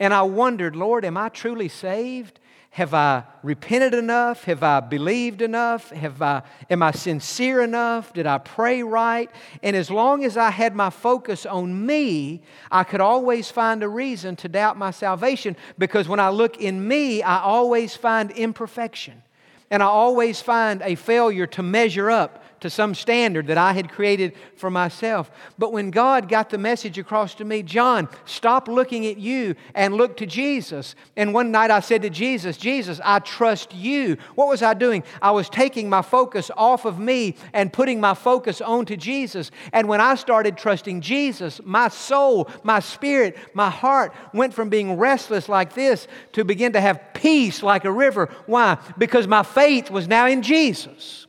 And 0.00 0.12
I 0.12 0.22
wondered, 0.22 0.74
Lord, 0.74 1.04
am 1.04 1.16
I 1.16 1.28
truly 1.28 1.68
saved? 1.68 2.40
Have 2.72 2.94
I 2.94 3.24
repented 3.42 3.92
enough? 3.92 4.44
Have 4.44 4.62
I 4.62 4.80
believed 4.80 5.42
enough? 5.42 5.90
Have 5.90 6.22
I, 6.22 6.40
am 6.70 6.82
I 6.82 6.92
sincere 6.92 7.60
enough? 7.60 8.14
Did 8.14 8.26
I 8.26 8.38
pray 8.38 8.82
right? 8.82 9.30
And 9.62 9.76
as 9.76 9.90
long 9.90 10.24
as 10.24 10.38
I 10.38 10.48
had 10.48 10.74
my 10.74 10.88
focus 10.88 11.44
on 11.44 11.84
me, 11.84 12.40
I 12.70 12.84
could 12.84 13.02
always 13.02 13.50
find 13.50 13.82
a 13.82 13.88
reason 13.90 14.36
to 14.36 14.48
doubt 14.48 14.78
my 14.78 14.90
salvation 14.90 15.54
because 15.76 16.08
when 16.08 16.18
I 16.18 16.30
look 16.30 16.62
in 16.62 16.88
me, 16.88 17.22
I 17.22 17.42
always 17.42 17.94
find 17.94 18.30
imperfection. 18.30 19.22
And 19.70 19.82
I 19.82 19.86
always 19.86 20.40
find 20.40 20.80
a 20.80 20.94
failure 20.94 21.46
to 21.48 21.62
measure 21.62 22.10
up 22.10 22.42
to 22.62 22.70
some 22.70 22.94
standard 22.94 23.48
that 23.48 23.58
I 23.58 23.72
had 23.72 23.90
created 23.90 24.34
for 24.56 24.70
myself. 24.70 25.30
But 25.58 25.72
when 25.72 25.90
God 25.90 26.28
got 26.28 26.50
the 26.50 26.58
message 26.58 26.98
across 26.98 27.34
to 27.36 27.44
me, 27.44 27.62
Jon, 27.62 28.08
stop 28.24 28.68
looking 28.68 29.06
at 29.06 29.18
you 29.18 29.54
and 29.74 29.94
look 29.94 30.16
to 30.18 30.26
Jesus. 30.26 30.94
And 31.16 31.34
one 31.34 31.50
night 31.50 31.70
I 31.70 31.80
said 31.80 32.02
to 32.02 32.10
Jesus, 32.10 32.56
Jesus, 32.56 33.00
I 33.04 33.18
trust 33.18 33.74
you. 33.74 34.16
What 34.34 34.48
was 34.48 34.62
I 34.62 34.74
doing? 34.74 35.02
I 35.20 35.32
was 35.32 35.48
taking 35.48 35.90
my 35.90 36.02
focus 36.02 36.50
off 36.56 36.84
of 36.84 36.98
me 36.98 37.36
and 37.52 37.72
putting 37.72 38.00
my 38.00 38.14
focus 38.14 38.60
onto 38.60 38.96
Jesus. 38.96 39.50
And 39.72 39.88
when 39.88 40.00
I 40.00 40.14
started 40.14 40.56
trusting 40.56 41.00
Jesus, 41.00 41.60
my 41.64 41.88
soul, 41.88 42.48
my 42.62 42.80
spirit, 42.80 43.36
my 43.54 43.70
heart 43.70 44.14
went 44.32 44.54
from 44.54 44.68
being 44.68 44.96
restless 44.96 45.48
like 45.48 45.74
this 45.74 46.06
to 46.32 46.44
begin 46.44 46.72
to 46.72 46.80
have 46.80 47.12
peace 47.14 47.62
like 47.62 47.84
a 47.84 47.92
river. 47.92 48.30
Why? 48.46 48.78
Because 48.96 49.26
my 49.26 49.42
faith 49.42 49.90
was 49.90 50.08
now 50.08 50.26
in 50.26 50.42
Jesus. 50.42 51.26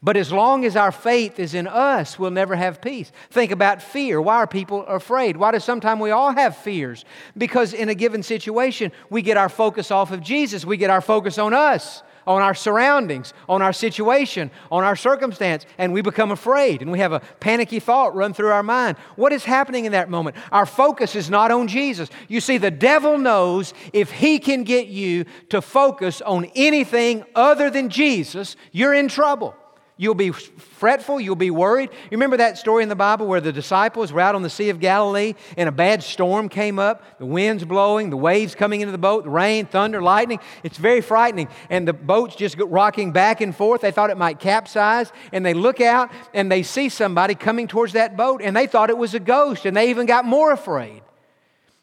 But 0.00 0.16
as 0.16 0.32
long 0.32 0.64
as 0.64 0.76
our 0.76 0.92
faith 0.92 1.40
is 1.40 1.54
in 1.54 1.66
us, 1.66 2.18
we'll 2.18 2.30
never 2.30 2.54
have 2.54 2.80
peace. 2.80 3.10
Think 3.30 3.50
about 3.50 3.82
fear. 3.82 4.20
Why 4.20 4.36
are 4.36 4.46
people 4.46 4.86
afraid? 4.86 5.36
Why 5.36 5.50
do 5.50 5.58
sometimes 5.58 6.00
we 6.00 6.12
all 6.12 6.32
have 6.32 6.56
fears? 6.56 7.04
Because 7.36 7.72
in 7.72 7.88
a 7.88 7.96
given 7.96 8.22
situation, 8.22 8.92
we 9.10 9.22
get 9.22 9.36
our 9.36 9.48
focus 9.48 9.90
off 9.90 10.12
of 10.12 10.20
Jesus, 10.20 10.64
we 10.64 10.76
get 10.76 10.90
our 10.90 11.00
focus 11.00 11.36
on 11.36 11.52
us, 11.52 12.04
on 12.28 12.42
our 12.42 12.54
surroundings, 12.54 13.34
on 13.48 13.60
our 13.60 13.72
situation, 13.72 14.52
on 14.70 14.84
our 14.84 14.94
circumstance, 14.94 15.66
and 15.78 15.92
we 15.92 16.00
become 16.00 16.30
afraid 16.30 16.80
and 16.80 16.92
we 16.92 17.00
have 17.00 17.12
a 17.12 17.20
panicky 17.40 17.80
thought 17.80 18.14
run 18.14 18.32
through 18.32 18.52
our 18.52 18.62
mind. 18.62 18.96
What 19.16 19.32
is 19.32 19.42
happening 19.42 19.84
in 19.84 19.92
that 19.92 20.10
moment? 20.10 20.36
Our 20.52 20.66
focus 20.66 21.16
is 21.16 21.28
not 21.28 21.50
on 21.50 21.66
Jesus. 21.66 22.08
You 22.28 22.40
see, 22.40 22.58
the 22.58 22.70
devil 22.70 23.18
knows 23.18 23.74
if 23.92 24.12
he 24.12 24.38
can 24.38 24.62
get 24.62 24.86
you 24.86 25.24
to 25.48 25.60
focus 25.60 26.20
on 26.20 26.44
anything 26.54 27.24
other 27.34 27.68
than 27.68 27.88
Jesus, 27.88 28.54
you're 28.70 28.94
in 28.94 29.08
trouble. 29.08 29.56
You'll 30.00 30.14
be 30.14 30.30
fretful. 30.30 31.20
You'll 31.20 31.34
be 31.34 31.50
worried. 31.50 31.90
You 31.90 32.12
remember 32.12 32.36
that 32.36 32.56
story 32.56 32.84
in 32.84 32.88
the 32.88 32.94
Bible 32.94 33.26
where 33.26 33.40
the 33.40 33.52
disciples 33.52 34.12
were 34.12 34.20
out 34.20 34.36
on 34.36 34.42
the 34.42 34.48
Sea 34.48 34.70
of 34.70 34.78
Galilee 34.78 35.34
and 35.56 35.68
a 35.68 35.72
bad 35.72 36.04
storm 36.04 36.48
came 36.48 36.78
up, 36.78 37.02
the 37.18 37.26
wind's 37.26 37.64
blowing, 37.64 38.08
the 38.08 38.16
waves 38.16 38.54
coming 38.54 38.80
into 38.80 38.92
the 38.92 38.98
boat, 38.98 39.24
the 39.24 39.30
rain, 39.30 39.66
thunder, 39.66 40.00
lightning. 40.00 40.38
It's 40.62 40.78
very 40.78 41.00
frightening. 41.00 41.48
And 41.68 41.86
the 41.86 41.92
boat's 41.92 42.36
just 42.36 42.56
rocking 42.58 43.10
back 43.10 43.40
and 43.40 43.54
forth. 43.54 43.80
They 43.80 43.90
thought 43.90 44.10
it 44.10 44.16
might 44.16 44.38
capsize. 44.38 45.12
And 45.32 45.44
they 45.44 45.52
look 45.52 45.80
out 45.80 46.12
and 46.32 46.50
they 46.50 46.62
see 46.62 46.88
somebody 46.88 47.34
coming 47.34 47.66
towards 47.66 47.94
that 47.94 48.16
boat 48.16 48.40
and 48.40 48.56
they 48.56 48.68
thought 48.68 48.90
it 48.90 48.98
was 48.98 49.14
a 49.14 49.20
ghost 49.20 49.66
and 49.66 49.76
they 49.76 49.90
even 49.90 50.06
got 50.06 50.24
more 50.24 50.52
afraid. 50.52 51.02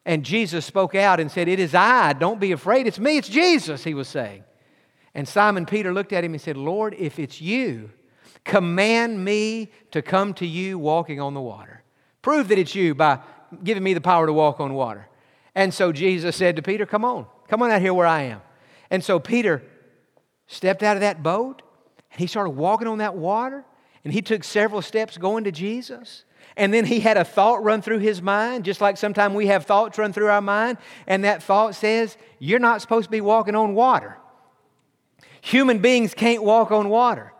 And 0.06 0.24
Jesus 0.24 0.64
spoke 0.64 0.96
out 0.96 1.20
and 1.20 1.30
said, 1.30 1.50
It 1.50 1.60
is 1.60 1.76
I. 1.76 2.14
Don't 2.14 2.40
be 2.40 2.54
afraid. 2.54 2.88
It's 2.88 3.00
me. 3.00 3.18
It's 3.18 3.28
Jesus, 3.28 3.84
he 3.84 3.94
was 3.94 4.08
saying. 4.08 4.46
And 5.16 5.28
Simon 5.28 5.66
Peter 5.66 5.94
looked 5.94 6.14
at 6.14 6.24
him 6.24 6.34
and 6.34 6.42
said, 6.42 6.56
Lord, 6.56 6.94
if 6.98 7.20
it's 7.20 7.42
you, 7.42 7.90
Command 8.46 9.24
me 9.24 9.72
to 9.92 10.02
come 10.02 10.34
to 10.36 10.46
you 10.46 10.80
walking 10.80 11.20
on 11.20 11.34
the 11.34 11.42
water. 11.42 11.84
Prove 12.22 12.48
that 12.48 12.58
it's 12.58 12.74
you 12.74 12.96
by 12.96 13.20
giving 13.64 13.84
me 13.84 13.94
the 13.94 14.02
power 14.02 14.26
to 14.26 14.34
walk 14.34 14.60
on 14.60 14.74
water. 14.74 15.08
And 15.56 15.74
so 15.74 15.92
Jesus 15.92 16.36
said 16.36 16.56
to 16.56 16.62
Peter, 16.62 16.86
Come 16.86 17.04
on, 17.04 17.26
come 17.48 17.62
on 17.62 17.72
out 17.72 17.82
here 17.82 17.94
where 17.94 18.08
I 18.08 18.24
am. 18.24 18.42
And 18.90 19.04
so 19.04 19.20
Peter 19.20 19.64
stepped 20.48 20.84
out 20.84 20.96
of 20.96 21.02
that 21.02 21.24
boat 21.24 21.64
and 22.12 22.20
he 22.20 22.28
started 22.28 22.52
walking 22.52 22.88
on 22.88 23.00
that 23.00 23.16
water 23.16 23.66
and 24.04 24.14
he 24.14 24.22
took 24.22 24.44
several 24.44 24.82
steps 24.82 25.18
going 25.18 25.44
to 25.46 25.52
Jesus. 25.52 26.24
And 26.58 26.74
then 26.74 26.86
he 26.86 27.00
had 27.00 27.18
a 27.18 27.26
thought 27.26 27.64
run 27.64 27.82
through 27.82 28.00
his 28.00 28.22
mind, 28.22 28.64
just 28.64 28.80
like 28.80 28.98
sometimes 28.98 29.34
we 29.36 29.48
have 29.48 29.66
thoughts 29.66 29.98
run 29.98 30.14
through 30.14 30.28
our 30.28 30.42
mind. 30.42 30.78
And 31.08 31.24
that 31.24 31.42
thought 31.42 31.74
says, 31.76 32.16
You're 32.38 32.60
not 32.60 32.82
supposed 32.82 33.06
to 33.06 33.12
be 33.12 33.22
walking 33.22 33.56
on 33.56 33.74
water. 33.74 34.18
Human 35.42 35.80
beings 35.80 36.14
can't 36.14 36.44
walk 36.44 36.72
on 36.72 36.90
water. 36.90 37.34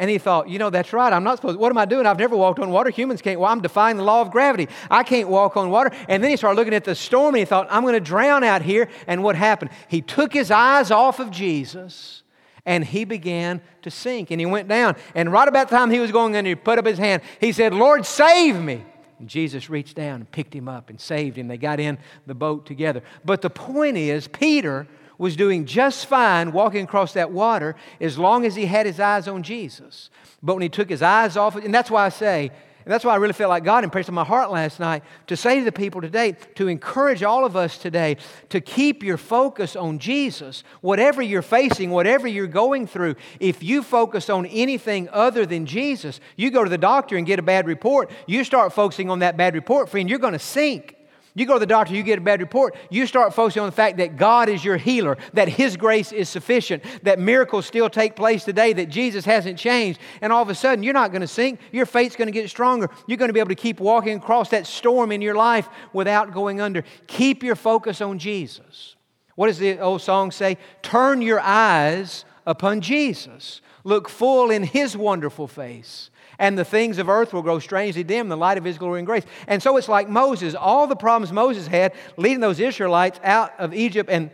And 0.00 0.08
he 0.08 0.16
thought, 0.16 0.48
you 0.48 0.58
know, 0.58 0.70
that's 0.70 0.94
right. 0.94 1.12
I'm 1.12 1.24
not 1.24 1.36
supposed, 1.36 1.58
what 1.58 1.70
am 1.70 1.76
I 1.76 1.84
doing? 1.84 2.06
I've 2.06 2.18
never 2.18 2.34
walked 2.34 2.58
on 2.58 2.70
water. 2.70 2.88
Humans 2.88 3.20
can't. 3.20 3.38
Well, 3.38 3.52
I'm 3.52 3.60
defying 3.60 3.98
the 3.98 4.02
law 4.02 4.22
of 4.22 4.30
gravity. 4.30 4.66
I 4.90 5.02
can't 5.02 5.28
walk 5.28 5.58
on 5.58 5.68
water. 5.68 5.90
And 6.08 6.24
then 6.24 6.30
he 6.30 6.38
started 6.38 6.56
looking 6.56 6.72
at 6.72 6.84
the 6.84 6.94
storm 6.94 7.34
and 7.34 7.40
he 7.40 7.44
thought, 7.44 7.66
I'm 7.70 7.82
going 7.82 7.92
to 7.92 8.00
drown 8.00 8.42
out 8.42 8.62
here. 8.62 8.88
And 9.06 9.22
what 9.22 9.36
happened? 9.36 9.72
He 9.88 10.00
took 10.00 10.32
his 10.32 10.50
eyes 10.50 10.90
off 10.90 11.20
of 11.20 11.30
Jesus 11.30 12.22
and 12.64 12.82
he 12.82 13.04
began 13.04 13.60
to 13.82 13.90
sink 13.90 14.30
and 14.30 14.40
he 14.40 14.46
went 14.46 14.68
down. 14.68 14.96
And 15.14 15.30
right 15.30 15.46
about 15.46 15.68
the 15.68 15.76
time 15.76 15.90
he 15.90 16.00
was 16.00 16.12
going 16.12 16.34
under, 16.34 16.48
he 16.48 16.54
put 16.54 16.78
up 16.78 16.86
his 16.86 16.98
hand. 16.98 17.20
He 17.38 17.52
said, 17.52 17.74
Lord, 17.74 18.06
save 18.06 18.58
me. 18.58 18.82
And 19.18 19.28
Jesus 19.28 19.68
reached 19.68 19.96
down 19.96 20.20
and 20.20 20.30
picked 20.30 20.54
him 20.54 20.66
up 20.66 20.88
and 20.88 20.98
saved 20.98 21.36
him. 21.36 21.46
They 21.46 21.58
got 21.58 21.78
in 21.78 21.98
the 22.26 22.34
boat 22.34 22.64
together. 22.64 23.02
But 23.22 23.42
the 23.42 23.50
point 23.50 23.98
is, 23.98 24.28
Peter 24.28 24.86
was 25.20 25.36
doing 25.36 25.66
just 25.66 26.06
fine 26.06 26.50
walking 26.50 26.82
across 26.82 27.12
that 27.12 27.30
water 27.30 27.76
as 28.00 28.18
long 28.18 28.46
as 28.46 28.54
he 28.54 28.64
had 28.64 28.86
his 28.86 28.98
eyes 28.98 29.28
on 29.28 29.42
Jesus. 29.42 30.08
But 30.42 30.54
when 30.54 30.62
he 30.62 30.70
took 30.70 30.88
his 30.88 31.02
eyes 31.02 31.36
off, 31.36 31.56
and 31.56 31.74
that's 31.74 31.90
why 31.90 32.06
I 32.06 32.08
say, 32.08 32.50
and 32.86 32.90
that's 32.90 33.04
why 33.04 33.12
I 33.12 33.16
really 33.16 33.34
felt 33.34 33.50
like 33.50 33.62
God 33.62 33.84
impressed 33.84 34.08
on 34.08 34.14
my 34.14 34.24
heart 34.24 34.50
last 34.50 34.80
night 34.80 35.02
to 35.26 35.36
say 35.36 35.58
to 35.58 35.64
the 35.66 35.72
people 35.72 36.00
today, 36.00 36.32
to 36.54 36.68
encourage 36.68 37.22
all 37.22 37.44
of 37.44 37.54
us 37.54 37.76
today 37.76 38.16
to 38.48 38.62
keep 38.62 39.02
your 39.02 39.18
focus 39.18 39.76
on 39.76 39.98
Jesus. 39.98 40.64
Whatever 40.80 41.20
you're 41.20 41.42
facing, 41.42 41.90
whatever 41.90 42.26
you're 42.26 42.46
going 42.46 42.86
through, 42.86 43.16
if 43.40 43.62
you 43.62 43.82
focus 43.82 44.30
on 44.30 44.46
anything 44.46 45.06
other 45.12 45.44
than 45.44 45.66
Jesus, 45.66 46.18
you 46.36 46.50
go 46.50 46.64
to 46.64 46.70
the 46.70 46.78
doctor 46.78 47.18
and 47.18 47.26
get 47.26 47.38
a 47.38 47.42
bad 47.42 47.66
report, 47.66 48.10
you 48.26 48.42
start 48.42 48.72
focusing 48.72 49.10
on 49.10 49.18
that 49.18 49.36
bad 49.36 49.52
report, 49.52 49.90
friend, 49.90 50.08
you're 50.08 50.18
going 50.18 50.32
to 50.32 50.38
sink. 50.38 50.96
You 51.34 51.46
go 51.46 51.54
to 51.54 51.60
the 51.60 51.66
doctor, 51.66 51.94
you 51.94 52.02
get 52.02 52.18
a 52.18 52.22
bad 52.22 52.40
report, 52.40 52.74
you 52.90 53.06
start 53.06 53.34
focusing 53.34 53.62
on 53.62 53.68
the 53.68 53.74
fact 53.74 53.98
that 53.98 54.16
God 54.16 54.48
is 54.48 54.64
your 54.64 54.76
healer, 54.76 55.16
that 55.34 55.48
His 55.48 55.76
grace 55.76 56.10
is 56.10 56.28
sufficient, 56.28 56.82
that 57.04 57.20
miracles 57.20 57.66
still 57.66 57.88
take 57.88 58.16
place 58.16 58.44
today, 58.44 58.72
that 58.72 58.88
Jesus 58.88 59.24
hasn't 59.24 59.58
changed. 59.58 60.00
And 60.20 60.32
all 60.32 60.42
of 60.42 60.48
a 60.48 60.54
sudden, 60.54 60.82
you're 60.82 60.94
not 60.94 61.12
going 61.12 61.20
to 61.20 61.28
sink. 61.28 61.60
Your 61.70 61.86
faith's 61.86 62.16
going 62.16 62.26
to 62.26 62.32
get 62.32 62.50
stronger. 62.50 62.90
You're 63.06 63.18
going 63.18 63.28
to 63.28 63.32
be 63.32 63.40
able 63.40 63.50
to 63.50 63.54
keep 63.54 63.78
walking 63.78 64.16
across 64.16 64.50
that 64.50 64.66
storm 64.66 65.12
in 65.12 65.22
your 65.22 65.36
life 65.36 65.68
without 65.92 66.32
going 66.32 66.60
under. 66.60 66.82
Keep 67.06 67.44
your 67.44 67.56
focus 67.56 68.00
on 68.00 68.18
Jesus. 68.18 68.96
What 69.36 69.46
does 69.46 69.58
the 69.58 69.78
old 69.78 70.02
song 70.02 70.32
say? 70.32 70.58
Turn 70.82 71.22
your 71.22 71.40
eyes 71.40 72.24
upon 72.44 72.80
Jesus. 72.80 73.60
Look 73.84 74.08
full 74.08 74.50
in 74.50 74.64
His 74.64 74.96
wonderful 74.96 75.46
face 75.46 76.10
and 76.40 76.58
the 76.58 76.64
things 76.64 76.98
of 76.98 77.08
earth 77.08 77.32
will 77.32 77.42
grow 77.42 77.60
strangely 77.60 78.02
dim 78.02 78.22
in 78.22 78.28
the 78.28 78.36
light 78.36 78.58
of 78.58 78.64
his 78.64 78.78
glory 78.78 78.98
and 78.98 79.06
grace. 79.06 79.24
And 79.46 79.62
so 79.62 79.76
it's 79.76 79.88
like 79.88 80.08
Moses, 80.08 80.56
all 80.56 80.88
the 80.88 80.96
problems 80.96 81.32
Moses 81.32 81.68
had 81.68 81.92
leading 82.16 82.40
those 82.40 82.58
Israelites 82.58 83.20
out 83.22 83.52
of 83.60 83.74
Egypt 83.74 84.10
and 84.10 84.30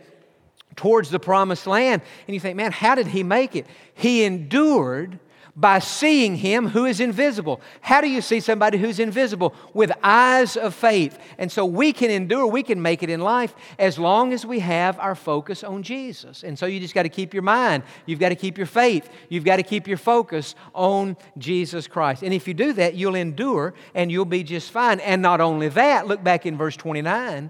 towards 0.77 1.09
the 1.09 1.19
promised 1.19 1.67
land. 1.67 2.01
And 2.27 2.33
you 2.33 2.39
think, 2.39 2.55
man, 2.55 2.71
how 2.71 2.95
did 2.95 3.07
he 3.07 3.23
make 3.23 3.55
it? 3.55 3.67
He 3.93 4.23
endured 4.23 5.19
by 5.57 5.79
seeing 5.79 6.35
him 6.35 6.67
who 6.67 6.85
is 6.85 6.99
invisible. 6.99 7.59
How 7.81 7.99
do 7.99 8.07
you 8.07 8.21
see 8.21 8.39
somebody 8.39 8.77
who's 8.77 8.99
invisible? 8.99 9.55
With 9.73 9.91
eyes 10.03 10.55
of 10.55 10.75
faith. 10.75 11.17
And 11.39 11.51
so 11.51 11.65
we 11.65 11.91
can 11.91 12.11
endure, 12.11 12.45
we 12.45 12.61
can 12.61 12.79
make 12.79 13.01
it 13.01 13.09
in 13.09 13.21
life 13.21 13.55
as 13.79 13.97
long 13.97 14.33
as 14.33 14.45
we 14.45 14.59
have 14.59 14.99
our 14.99 15.15
focus 15.15 15.63
on 15.63 15.81
Jesus. 15.81 16.43
And 16.43 16.59
so 16.59 16.67
you 16.67 16.79
just 16.79 16.93
got 16.93 17.03
to 17.03 17.09
keep 17.09 17.33
your 17.33 17.41
mind, 17.41 17.81
you've 18.05 18.19
got 18.19 18.29
to 18.29 18.35
keep 18.35 18.55
your 18.55 18.67
faith, 18.67 19.09
you've 19.29 19.43
got 19.45 19.55
to 19.55 19.63
keep 19.63 19.87
your 19.87 19.97
focus 19.97 20.53
on 20.75 21.17
Jesus 21.39 21.87
Christ. 21.87 22.21
And 22.21 22.35
if 22.35 22.47
you 22.47 22.53
do 22.53 22.71
that, 22.73 22.93
you'll 22.93 23.15
endure 23.15 23.73
and 23.95 24.11
you'll 24.11 24.25
be 24.25 24.43
just 24.43 24.69
fine. 24.69 24.99
And 24.99 25.23
not 25.23 25.41
only 25.41 25.69
that, 25.69 26.05
look 26.05 26.23
back 26.23 26.45
in 26.45 26.55
verse 26.55 26.77
29. 26.77 27.49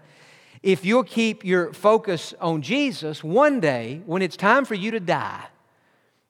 If 0.63 0.85
you'll 0.85 1.03
keep 1.03 1.43
your 1.43 1.73
focus 1.73 2.33
on 2.39 2.61
Jesus, 2.61 3.21
one 3.21 3.59
day 3.59 4.01
when 4.05 4.21
it's 4.21 4.37
time 4.37 4.63
for 4.63 4.75
you 4.75 4.91
to 4.91 4.99
die, 5.01 5.45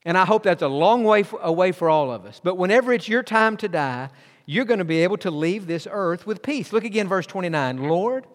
and 0.08 0.18
I 0.18 0.24
hope 0.24 0.44
that's 0.44 0.62
a 0.62 0.70
long 0.70 1.04
way 1.04 1.26
away 1.42 1.74
for 1.74 1.90
all 1.90 2.14
of 2.14 2.26
us. 2.26 2.40
But 2.42 2.56
whenever 2.56 2.94
it's 2.94 3.10
your 3.10 3.24
time 3.24 3.58
to 3.58 3.68
die, 3.68 4.08
you're 4.46 4.64
going 4.64 4.80
to 4.80 4.86
be 4.86 5.04
able 5.04 5.18
to 5.18 5.30
leave 5.30 5.68
this 5.68 5.86
earth 5.92 6.26
with 6.26 6.42
peace. 6.42 6.72
Look 6.72 6.86
again, 6.86 7.10
verse 7.10 7.28
29. 7.28 7.90
Lord, 7.90 8.26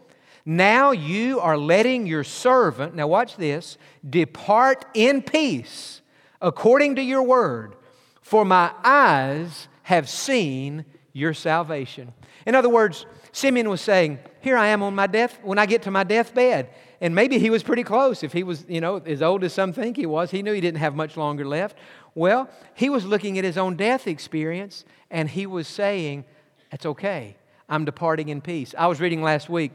now 0.44 0.90
you 0.90 1.40
are 1.40 1.56
letting 1.56 2.06
your 2.06 2.24
servant, 2.24 2.94
now 2.94 3.06
watch 3.06 3.38
this, 3.38 3.78
depart 4.08 4.84
in 4.92 5.22
peace 5.22 6.02
according 6.42 6.96
to 6.96 7.02
your 7.02 7.22
word, 7.22 7.74
for 8.20 8.44
my 8.44 8.70
eyes 8.84 9.66
have 9.84 10.10
seen 10.10 10.84
your 11.14 11.32
salvation. 11.32 12.12
In 12.44 12.54
other 12.54 12.68
words, 12.68 13.06
Simeon 13.32 13.70
was 13.70 13.80
saying, 13.80 14.18
Here 14.42 14.58
I 14.58 14.66
am 14.68 14.82
on 14.82 14.94
my 14.94 15.06
death, 15.06 15.38
when 15.42 15.58
I 15.58 15.64
get 15.64 15.80
to 15.84 15.90
my 15.90 16.04
deathbed. 16.04 16.68
And 17.02 17.16
maybe 17.16 17.40
he 17.40 17.50
was 17.50 17.64
pretty 17.64 17.82
close. 17.82 18.22
If 18.22 18.32
he 18.32 18.44
was, 18.44 18.64
you 18.68 18.80
know, 18.80 18.98
as 19.04 19.22
old 19.22 19.42
as 19.42 19.52
some 19.52 19.72
think 19.72 19.96
he 19.96 20.06
was, 20.06 20.30
he 20.30 20.40
knew 20.40 20.52
he 20.52 20.60
didn't 20.60 20.78
have 20.78 20.94
much 20.94 21.16
longer 21.16 21.44
left. 21.44 21.76
Well, 22.14 22.48
he 22.74 22.88
was 22.88 23.04
looking 23.04 23.38
at 23.38 23.44
his 23.44 23.58
own 23.58 23.74
death 23.74 24.06
experience 24.06 24.84
and 25.10 25.28
he 25.28 25.44
was 25.44 25.66
saying, 25.66 26.24
It's 26.70 26.86
okay. 26.86 27.36
I'm 27.68 27.84
departing 27.84 28.28
in 28.28 28.40
peace. 28.40 28.72
I 28.78 28.86
was 28.86 29.00
reading 29.00 29.20
last 29.20 29.50
week 29.50 29.72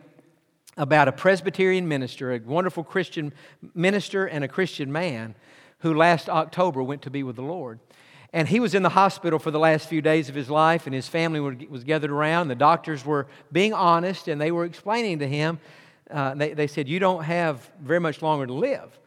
about 0.78 1.10
a 1.10 1.12
Presbyterian 1.12 1.86
minister, 1.86 2.34
a 2.34 2.40
wonderful 2.40 2.86
Christian 2.86 3.34
minister 3.76 4.26
and 4.26 4.46
a 4.46 4.48
Christian 4.48 4.90
man 4.90 5.36
who 5.80 5.94
last 5.94 6.30
October 6.30 6.82
went 6.82 7.02
to 7.02 7.10
be 7.10 7.24
with 7.24 7.36
the 7.36 7.42
Lord. 7.42 7.80
And 8.32 8.48
he 8.48 8.62
was 8.62 8.74
in 8.74 8.84
the 8.84 8.90
hospital 8.90 9.38
for 9.38 9.52
the 9.52 9.60
last 9.60 9.90
few 9.90 10.02
days 10.02 10.30
of 10.30 10.36
his 10.36 10.50
life, 10.50 10.86
and 10.86 10.94
his 10.94 11.08
family 11.08 11.40
was 11.40 11.84
gathered 11.84 12.12
around. 12.12 12.48
The 12.48 12.56
doctors 12.56 13.06
were 13.06 13.28
being 13.52 13.74
honest, 13.74 14.28
and 14.28 14.40
they 14.40 14.52
were 14.52 14.66
explaining 14.66 15.20
to 15.20 15.28
him 15.28 15.60
uh, 16.12 16.36
they, 16.36 16.54
they 16.54 16.68
said, 16.68 16.88
You 16.88 17.00
don't 17.00 17.24
have 17.24 17.70
very 17.82 18.00
much 18.00 18.22
longer 18.22 18.46
to 18.48 18.54
live. 18.54 18.98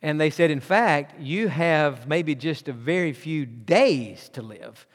And 0.00 0.20
they 0.20 0.30
said, 0.30 0.50
In 0.50 0.60
fact, 0.60 1.20
you 1.20 1.48
have 1.48 2.08
maybe 2.08 2.34
just 2.34 2.68
a 2.68 2.72
very 2.72 3.12
few 3.12 3.46
days 3.46 4.28
to 4.30 4.42
live. 4.42 4.86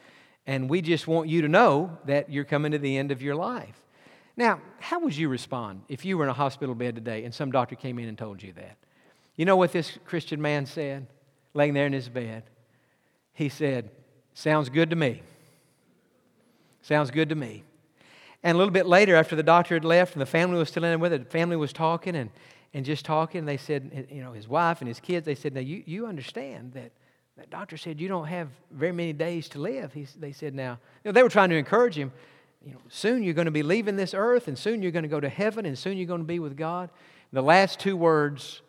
And 0.46 0.68
we 0.68 0.80
just 0.80 1.06
want 1.06 1.28
you 1.28 1.42
to 1.42 1.48
know 1.48 1.98
that 2.06 2.30
you're 2.30 2.44
coming 2.44 2.72
to 2.72 2.78
the 2.78 2.96
end 2.96 3.12
of 3.12 3.20
your 3.20 3.34
life. 3.34 3.76
Now, 4.36 4.60
how 4.78 5.00
would 5.00 5.16
you 5.16 5.28
respond 5.28 5.82
if 5.88 6.04
you 6.04 6.16
were 6.16 6.24
in 6.24 6.30
a 6.30 6.34
hospital 6.34 6.74
bed 6.74 6.94
today 6.94 7.24
and 7.24 7.34
some 7.34 7.50
doctor 7.50 7.74
came 7.74 7.98
in 7.98 8.08
and 8.08 8.16
told 8.16 8.42
you 8.42 8.52
that? 8.52 8.76
You 9.36 9.44
know 9.44 9.56
what 9.56 9.72
this 9.72 9.98
Christian 10.04 10.40
man 10.40 10.66
said, 10.66 11.06
laying 11.54 11.74
there 11.74 11.86
in 11.86 11.92
his 11.92 12.08
bed? 12.08 12.44
He 13.34 13.48
said, 13.48 13.90
Sounds 14.34 14.68
good 14.68 14.90
to 14.90 14.96
me. 14.96 15.22
Sounds 16.82 17.10
good 17.10 17.28
to 17.30 17.34
me. 17.34 17.64
And 18.42 18.54
a 18.54 18.58
little 18.58 18.72
bit 18.72 18.86
later, 18.86 19.16
after 19.16 19.34
the 19.34 19.42
doctor 19.42 19.74
had 19.74 19.84
left 19.84 20.12
and 20.12 20.22
the 20.22 20.26
family 20.26 20.58
was 20.58 20.68
still 20.68 20.84
in 20.84 21.00
with 21.00 21.12
it, 21.12 21.24
the 21.24 21.30
family 21.30 21.56
was 21.56 21.72
talking 21.72 22.14
and, 22.14 22.30
and 22.72 22.84
just 22.84 23.04
talking. 23.04 23.44
They 23.44 23.56
said, 23.56 24.06
you 24.10 24.22
know, 24.22 24.32
his 24.32 24.46
wife 24.46 24.80
and 24.80 24.88
his 24.88 25.00
kids, 25.00 25.26
they 25.26 25.34
said, 25.34 25.54
now 25.54 25.60
you, 25.60 25.82
you 25.86 26.06
understand 26.06 26.72
that 26.74 26.92
that 27.36 27.50
doctor 27.50 27.76
said 27.76 28.00
you 28.00 28.08
don't 28.08 28.26
have 28.26 28.48
very 28.72 28.92
many 28.92 29.12
days 29.12 29.48
to 29.50 29.60
live. 29.60 29.92
He, 29.92 30.06
they 30.18 30.32
said, 30.32 30.54
now, 30.54 30.78
you 31.04 31.08
know, 31.08 31.12
they 31.12 31.22
were 31.22 31.28
trying 31.28 31.50
to 31.50 31.56
encourage 31.56 31.96
him. 31.96 32.12
You 32.64 32.72
know, 32.72 32.80
soon 32.88 33.22
you're 33.22 33.34
going 33.34 33.46
to 33.46 33.52
be 33.52 33.62
leaving 33.62 33.94
this 33.94 34.12
earth 34.12 34.48
and 34.48 34.58
soon 34.58 34.82
you're 34.82 34.90
going 34.90 35.04
to 35.04 35.08
go 35.08 35.20
to 35.20 35.28
heaven 35.28 35.64
and 35.64 35.78
soon 35.78 35.96
you're 35.96 36.06
going 36.06 36.20
to 36.20 36.26
be 36.26 36.40
with 36.40 36.56
God. 36.56 36.90
The 37.32 37.42
last 37.42 37.78
two 37.78 37.96
words 37.96 38.62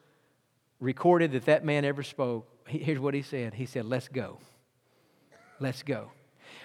recorded 0.80 1.32
that 1.32 1.46
that 1.46 1.66
man 1.66 1.84
ever 1.84 2.04
spoke, 2.04 2.48
here's 2.68 3.00
what 3.00 3.16
he 3.16 3.24
said. 3.24 3.56
He 3.56 3.66
said, 3.66 3.86
let's 3.86 4.08
go. 4.08 4.38
Let's 5.60 5.82
go. 5.82 6.12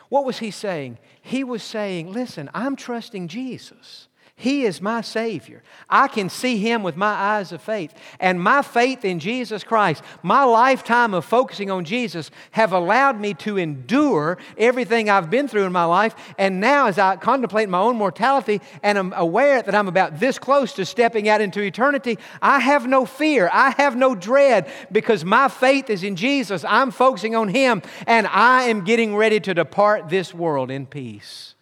What 0.08 0.24
was 0.24 0.38
he 0.38 0.50
saying? 0.50 0.98
He 1.20 1.44
was 1.44 1.62
saying, 1.62 2.12
Listen, 2.12 2.50
I'm 2.54 2.76
trusting 2.76 3.28
Jesus. 3.28 4.08
He 4.36 4.64
is 4.64 4.82
my 4.82 5.00
Savior. 5.00 5.62
I 5.88 6.08
can 6.08 6.28
see 6.28 6.58
Him 6.58 6.82
with 6.82 6.96
my 6.96 7.12
eyes 7.12 7.52
of 7.52 7.62
faith. 7.62 7.94
And 8.18 8.42
my 8.42 8.62
faith 8.62 9.04
in 9.04 9.20
Jesus 9.20 9.62
Christ, 9.62 10.02
my 10.24 10.42
lifetime 10.42 11.14
of 11.14 11.24
focusing 11.24 11.70
on 11.70 11.84
Jesus, 11.84 12.32
have 12.50 12.72
allowed 12.72 13.20
me 13.20 13.34
to 13.34 13.58
endure 13.58 14.36
everything 14.58 15.08
I've 15.08 15.30
been 15.30 15.46
through 15.46 15.66
in 15.66 15.72
my 15.72 15.84
life. 15.84 16.16
And 16.36 16.60
now, 16.60 16.88
as 16.88 16.98
I 16.98 17.14
contemplate 17.14 17.68
my 17.68 17.78
own 17.78 17.96
mortality 17.96 18.60
and 18.82 18.98
I'm 18.98 19.12
aware 19.12 19.62
that 19.62 19.74
I'm 19.74 19.86
about 19.86 20.18
this 20.18 20.36
close 20.40 20.72
to 20.74 20.84
stepping 20.84 21.28
out 21.28 21.40
into 21.40 21.62
eternity, 21.62 22.18
I 22.42 22.58
have 22.58 22.88
no 22.88 23.06
fear. 23.06 23.48
I 23.52 23.70
have 23.70 23.94
no 23.94 24.16
dread 24.16 24.68
because 24.90 25.24
my 25.24 25.46
faith 25.46 25.88
is 25.88 26.02
in 26.02 26.16
Jesus. 26.16 26.64
I'm 26.64 26.90
focusing 26.90 27.36
on 27.36 27.48
Him, 27.48 27.82
and 28.04 28.26
I 28.26 28.64
am 28.64 28.82
getting 28.82 29.14
ready 29.14 29.38
to 29.38 29.54
depart 29.54 30.08
this 30.08 30.34
world 30.34 30.72
in 30.72 30.86
peace. 30.86 31.53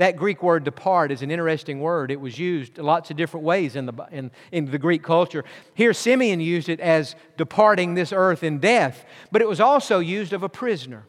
That 0.00 0.16
Greek 0.16 0.42
word 0.42 0.64
depart 0.64 1.12
is 1.12 1.20
an 1.20 1.30
interesting 1.30 1.78
word. 1.78 2.10
It 2.10 2.18
was 2.18 2.38
used 2.38 2.78
lots 2.78 3.10
of 3.10 3.18
different 3.18 3.44
ways 3.44 3.76
in 3.76 3.84
the, 3.84 3.92
in, 4.10 4.30
in 4.50 4.70
the 4.70 4.78
Greek 4.78 5.02
culture. 5.02 5.44
Here, 5.74 5.92
Simeon 5.92 6.40
used 6.40 6.70
it 6.70 6.80
as 6.80 7.14
departing 7.36 7.92
this 7.92 8.10
earth 8.10 8.42
in 8.42 8.60
death, 8.60 9.04
but 9.30 9.42
it 9.42 9.48
was 9.48 9.60
also 9.60 9.98
used 9.98 10.32
of 10.32 10.42
a 10.42 10.48
prisoner 10.48 11.04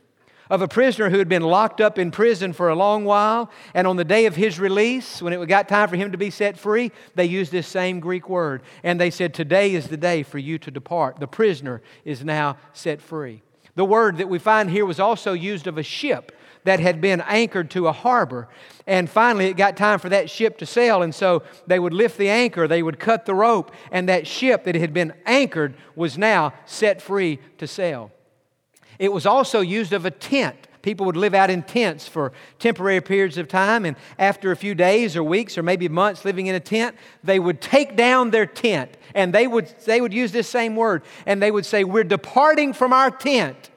of 0.49 0.61
a 0.61 0.67
prisoner 0.67 1.09
who 1.09 1.17
had 1.19 1.29
been 1.29 1.43
locked 1.43 1.79
up 1.79 1.97
in 1.97 2.11
prison 2.11 2.51
for 2.51 2.67
a 2.67 2.75
long 2.75 3.05
while. 3.05 3.49
And 3.73 3.87
on 3.87 3.95
the 3.95 4.03
day 4.03 4.25
of 4.25 4.35
his 4.35 4.59
release, 4.59 5.21
when 5.21 5.31
it 5.31 5.45
got 5.45 5.69
time 5.69 5.87
for 5.87 5.95
him 5.95 6.11
to 6.11 6.17
be 6.17 6.29
set 6.29 6.57
free, 6.57 6.91
they 7.15 7.23
used 7.23 7.53
this 7.53 7.69
same 7.69 8.01
Greek 8.01 8.27
word. 8.27 8.61
And 8.83 8.99
they 8.99 9.11
said, 9.11 9.33
Today 9.33 9.73
is 9.73 9.87
the 9.87 9.95
day 9.95 10.23
for 10.23 10.39
you 10.39 10.59
to 10.59 10.69
depart. 10.69 11.21
The 11.21 11.27
prisoner 11.27 11.81
is 12.03 12.25
now 12.25 12.57
set 12.73 13.01
free. 13.01 13.43
The 13.75 13.85
word 13.85 14.17
that 14.17 14.27
we 14.27 14.39
find 14.39 14.69
here 14.69 14.85
was 14.85 14.99
also 14.99 15.31
used 15.31 15.67
of 15.67 15.77
a 15.77 15.83
ship 15.83 16.33
that 16.63 16.79
had 16.79 17.01
been 17.01 17.21
anchored 17.21 17.69
to 17.71 17.87
a 17.87 17.91
harbor. 17.91 18.47
And 18.87 19.09
finally, 19.09 19.45
it 19.45 19.57
got 19.57 19.77
time 19.77 19.99
for 19.99 20.09
that 20.09 20.29
ship 20.29 20.57
to 20.59 20.65
sail. 20.65 21.01
And 21.01 21.13
so 21.13 21.43
they 21.67 21.79
would 21.79 21.93
lift 21.93 22.17
the 22.17 22.29
anchor, 22.29 22.67
they 22.67 22.83
would 22.83 22.99
cut 22.99 23.25
the 23.25 23.35
rope, 23.35 23.71
and 23.91 24.07
that 24.09 24.27
ship 24.27 24.63
that 24.65 24.75
had 24.75 24.93
been 24.93 25.13
anchored 25.25 25.75
was 25.95 26.17
now 26.17 26.53
set 26.65 27.01
free 27.01 27.39
to 27.57 27.67
sail. 27.67 28.11
It 28.99 29.11
was 29.11 29.25
also 29.25 29.61
used 29.61 29.93
of 29.93 30.05
a 30.05 30.11
tent. 30.11 30.67
People 30.83 31.05
would 31.05 31.17
live 31.17 31.33
out 31.33 31.49
in 31.49 31.63
tents 31.63 32.07
for 32.07 32.31
temporary 32.59 33.01
periods 33.01 33.37
of 33.37 33.47
time, 33.47 33.85
and 33.85 33.95
after 34.17 34.51
a 34.51 34.55
few 34.55 34.73
days 34.73 35.15
or 35.15 35.23
weeks 35.23 35.57
or 35.57 35.63
maybe 35.63 35.87
months 35.89 36.25
living 36.25 36.47
in 36.47 36.55
a 36.55 36.59
tent, 36.59 36.95
they 37.23 37.39
would 37.39 37.61
take 37.61 37.95
down 37.95 38.31
their 38.31 38.45
tent 38.45 38.97
and 39.13 39.33
they 39.33 39.47
would, 39.47 39.67
they 39.85 40.01
would 40.01 40.13
use 40.13 40.31
this 40.31 40.47
same 40.47 40.75
word 40.75 41.03
and 41.25 41.41
they 41.41 41.51
would 41.51 41.65
say, 41.65 41.83
We're 41.83 42.03
departing 42.03 42.73
from 42.73 42.93
our 42.93 43.11
tent 43.11 43.70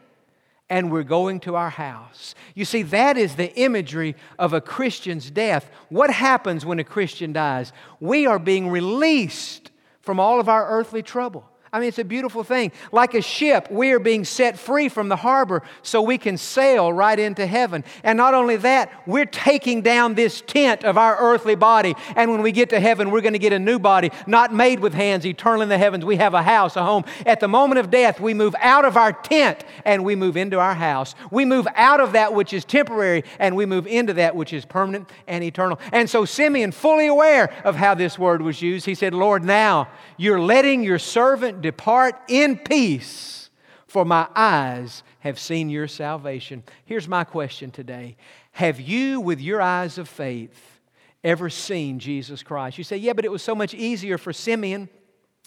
and 0.71 0.91
we're 0.91 1.03
going 1.03 1.41
to 1.41 1.57
our 1.57 1.71
house. 1.71 2.35
You 2.55 2.65
see, 2.65 2.83
that 2.83 3.17
is 3.17 3.37
the 3.37 3.55
imagery 3.55 4.17
of 4.39 4.53
a 4.53 4.61
Christian's 4.61 5.31
death. 5.31 5.71
What 5.89 6.11
happens 6.11 6.65
when 6.65 6.79
a 6.79 6.85
Christian 6.85 7.33
dies? 7.33 7.73
We 8.01 8.27
are 8.27 8.39
being 8.39 8.69
released 8.69 9.71
from 10.01 10.19
all 10.19 10.41
of 10.41 10.49
our 10.49 10.69
earthly 10.69 11.03
trouble. 11.03 11.49
I 11.75 11.81
mean, 11.81 11.89
it's 11.89 11.99
a 11.99 12.05
beautiful 12.05 12.45
thing. 12.45 12.71
Like 12.93 13.15
a 13.15 13.21
ship, 13.21 13.69
we 13.69 13.91
are 13.91 13.99
being 13.99 14.25
set 14.25 14.57
free 14.57 14.89
from 14.89 15.09
the 15.09 15.17
harbor 15.17 15.65
so 15.83 16.03
we 16.03 16.19
can 16.19 16.37
sail 16.37 16.93
right 16.93 17.19
into 17.19 17.47
heaven. 17.47 17.83
And 18.05 18.17
not 18.17 18.33
only 18.33 18.55
that, 18.59 18.93
we're 19.09 19.27
taking 19.27 19.83
down 19.83 20.15
this 20.15 20.41
tent 20.41 20.85
of 20.85 20.97
our 20.97 21.17
earthly 21.19 21.57
body. 21.57 21.97
And 22.15 22.31
when 22.31 22.43
we 22.43 22.53
get 22.53 22.71
to 22.71 22.79
heaven, 22.79 23.11
we're 23.11 23.23
going 23.23 23.33
to 23.33 23.41
get 23.41 23.53
a 23.53 23.59
new 23.59 23.81
body, 23.81 24.13
not 24.29 24.55
made 24.55 24.79
with 24.79 24.95
hands, 24.95 25.27
eternal 25.27 25.63
in 25.63 25.69
the 25.69 25.77
heavens. 25.77 26.05
We 26.05 26.15
have 26.19 26.33
a 26.33 26.45
house, 26.45 26.77
a 26.77 26.85
home. 26.85 27.07
At 27.27 27.41
the 27.41 27.49
moment 27.49 27.81
of 27.81 27.91
death, 27.91 28.21
we 28.21 28.35
move 28.35 28.55
out 28.61 28.85
of 28.85 28.97
our 28.97 29.13
tent 29.13 29.65
and 29.85 30.05
we 30.05 30.15
move 30.15 30.37
into 30.37 30.61
our 30.61 30.75
house. 30.77 31.17
We 31.33 31.45
move 31.45 31.67
out 31.75 31.99
of 31.99 32.13
that 32.13 32.35
which 32.35 32.53
is 32.53 32.65
temporary 32.65 33.25
and 33.41 33.57
we 33.57 33.67
move 33.67 33.89
into 33.89 34.13
that 34.13 34.37
which 34.37 34.53
is 34.53 34.65
permanent 34.65 35.11
and 35.27 35.43
eternal. 35.43 35.81
And 35.91 36.09
so 36.09 36.25
Simeon, 36.25 36.71
fully 36.71 37.09
aware 37.09 37.53
of 37.65 37.75
how 37.75 37.97
this 37.97 38.17
word 38.17 38.43
was 38.43 38.63
used, 38.63 38.87
he 38.87 38.95
said, 38.95 39.13
Lord, 39.13 39.43
now 39.43 39.89
you're 40.17 40.41
letting 40.41 40.85
your 40.85 41.01
servant 41.01 41.64
depart 41.65 42.21
in 42.29 42.59
peace, 42.59 43.49
for 43.87 44.05
my 44.05 44.29
eyes 44.37 45.03
have 45.21 45.39
seen 45.39 45.71
your 45.71 45.89
salvation. 45.89 46.63
Here's 46.85 47.09
my 47.09 47.25
question 47.25 47.71
today 47.71 48.17
Have 48.53 48.81
you, 48.81 49.19
with 49.19 49.41
your 49.41 49.63
eyes 49.63 49.97
of 49.97 50.07
faith, 50.07 50.81
ever 51.25 51.49
seen 51.49 51.99
Jesus 51.99 52.43
Christ? 52.43 52.77
You 52.77 52.85
say, 52.85 52.99
Yeah, 52.99 53.15
but 53.15 53.25
it 53.25 53.31
was 53.31 53.43
so 53.43 53.55
much 53.55 53.73
easier 53.73 54.19
for 54.19 54.33
Simeon. 54.33 54.91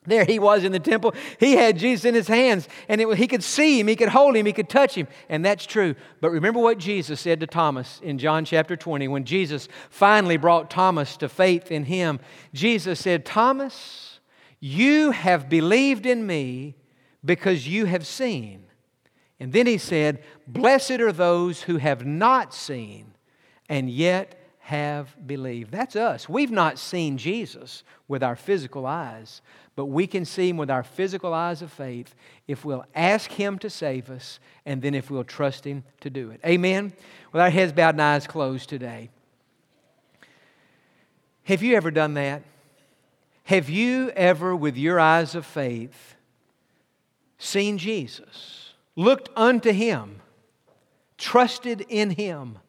There 0.08 0.26
he 0.26 0.40
was 0.40 0.64
in 0.64 0.72
the 0.72 0.80
temple. 0.80 1.14
He 1.40 1.54
had 1.54 1.78
Jesus 1.78 2.06
in 2.06 2.16
his 2.16 2.30
hands, 2.30 2.68
and 2.88 3.00
it, 3.02 3.18
he 3.18 3.28
could 3.28 3.44
see 3.44 3.80
him, 3.80 3.88
he 3.88 3.96
could 3.96 4.10
hold 4.10 4.36
him, 4.36 4.46
he 4.46 4.54
could 4.54 4.70
touch 4.70 4.96
him. 4.96 5.08
And 5.30 5.46
that's 5.46 5.66
true. 5.66 5.96
But 6.22 6.32
remember 6.32 6.60
what 6.60 6.80
Jesus 6.80 7.20
said 7.20 7.42
to 7.42 7.48
Thomas 7.48 8.00
in 8.02 8.18
John 8.18 8.46
chapter 8.46 8.76
20 8.76 9.08
when 9.10 9.26
Jesus 9.26 9.68
finally 9.90 10.38
brought 10.38 10.72
Thomas 10.72 11.18
to 11.18 11.30
faith 11.30 11.72
in 11.72 11.84
him. 11.84 12.22
Jesus 12.54 13.02
said, 13.02 13.26
Thomas, 13.26 14.17
you 14.60 15.12
have 15.12 15.50
believed 15.50 16.06
in 16.06 16.26
me 16.26 16.76
because 17.24 17.68
you 17.68 17.86
have 17.86 18.06
seen. 18.06 18.64
And 19.40 19.54
then 19.54 19.68
he 19.68 19.78
said, 19.78 20.24
Blessed 20.48 21.00
are 21.00 21.12
those 21.12 21.62
who 21.62 21.78
have 21.78 22.06
not 22.06 22.54
seen 22.54 23.14
and 23.70 23.90
yet 23.90 24.36
have 24.60 25.16
believed. 25.26 25.72
That's 25.72 25.96
us. 25.96 26.28
We've 26.28 26.52
not 26.52 26.80
seen 26.80 27.18
Jesus 27.18 27.84
with 28.08 28.24
our 28.24 28.36
physical 28.36 28.86
eyes, 28.86 29.42
but 29.76 29.86
we 29.86 30.08
can 30.08 30.26
see 30.26 30.50
him 30.50 30.58
with 30.58 30.72
our 30.72 30.84
physical 30.84 31.34
eyes 31.34 31.62
of 31.62 31.72
faith 31.72 32.16
if 32.48 32.66
we'll 32.66 32.86
ask 32.96 33.32
him 33.32 33.60
to 33.60 33.70
save 33.70 34.10
us 34.10 34.40
and 34.66 34.82
then 34.82 34.96
if 34.96 35.12
we'll 35.12 35.24
trust 35.24 35.66
him 35.66 35.84
to 36.02 36.10
do 36.10 36.32
it. 36.32 36.42
Amen? 36.46 36.94
With 37.32 37.42
our 37.42 37.50
heads 37.50 37.72
bowed 37.72 37.96
and 37.96 38.02
eyes 38.02 38.28
closed 38.28 38.68
today. 38.68 39.10
Have 41.44 41.64
you 41.64 41.76
ever 41.76 41.92
done 41.92 42.16
that? 42.16 42.42
Have 43.48 43.70
you 43.70 44.10
ever, 44.10 44.54
with 44.54 44.76
your 44.76 45.00
eyes 45.00 45.34
of 45.34 45.46
faith, 45.46 46.16
seen 47.38 47.78
Jesus, 47.78 48.74
looked 48.98 49.30
unto 49.38 49.72
him, 49.72 50.22
trusted 51.18 51.86
in 51.88 52.10
him? 52.10 52.60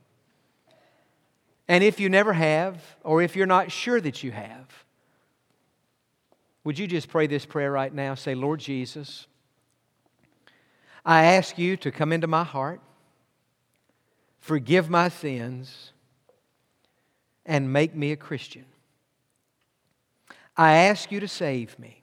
And 1.67 1.83
if 1.83 1.99
you 1.99 2.09
never 2.09 2.33
have, 2.33 2.81
or 3.03 3.21
if 3.23 3.35
you're 3.35 3.45
not 3.45 3.73
sure 3.73 4.01
that 4.01 4.23
you 4.23 4.31
have, 4.31 4.85
would 6.63 6.79
you 6.79 6.87
just 6.87 7.09
pray 7.09 7.27
this 7.27 7.45
prayer 7.45 7.73
right 7.73 7.93
now? 7.93 8.15
Say, 8.15 8.37
Lord 8.37 8.61
Jesus, 8.61 9.27
I 11.05 11.25
ask 11.25 11.59
you 11.59 11.77
to 11.79 11.91
come 11.91 12.13
into 12.13 12.29
my 12.29 12.45
heart, 12.45 12.81
forgive 14.39 14.89
my 14.89 15.09
sins, 15.09 15.91
and 17.45 17.73
make 17.73 17.97
me 17.97 18.13
a 18.13 18.17
Christian. 18.17 18.65
I 20.59 20.73
ask 20.73 21.13
you 21.13 21.21
to 21.21 21.29
save 21.29 21.79
me. 21.79 22.03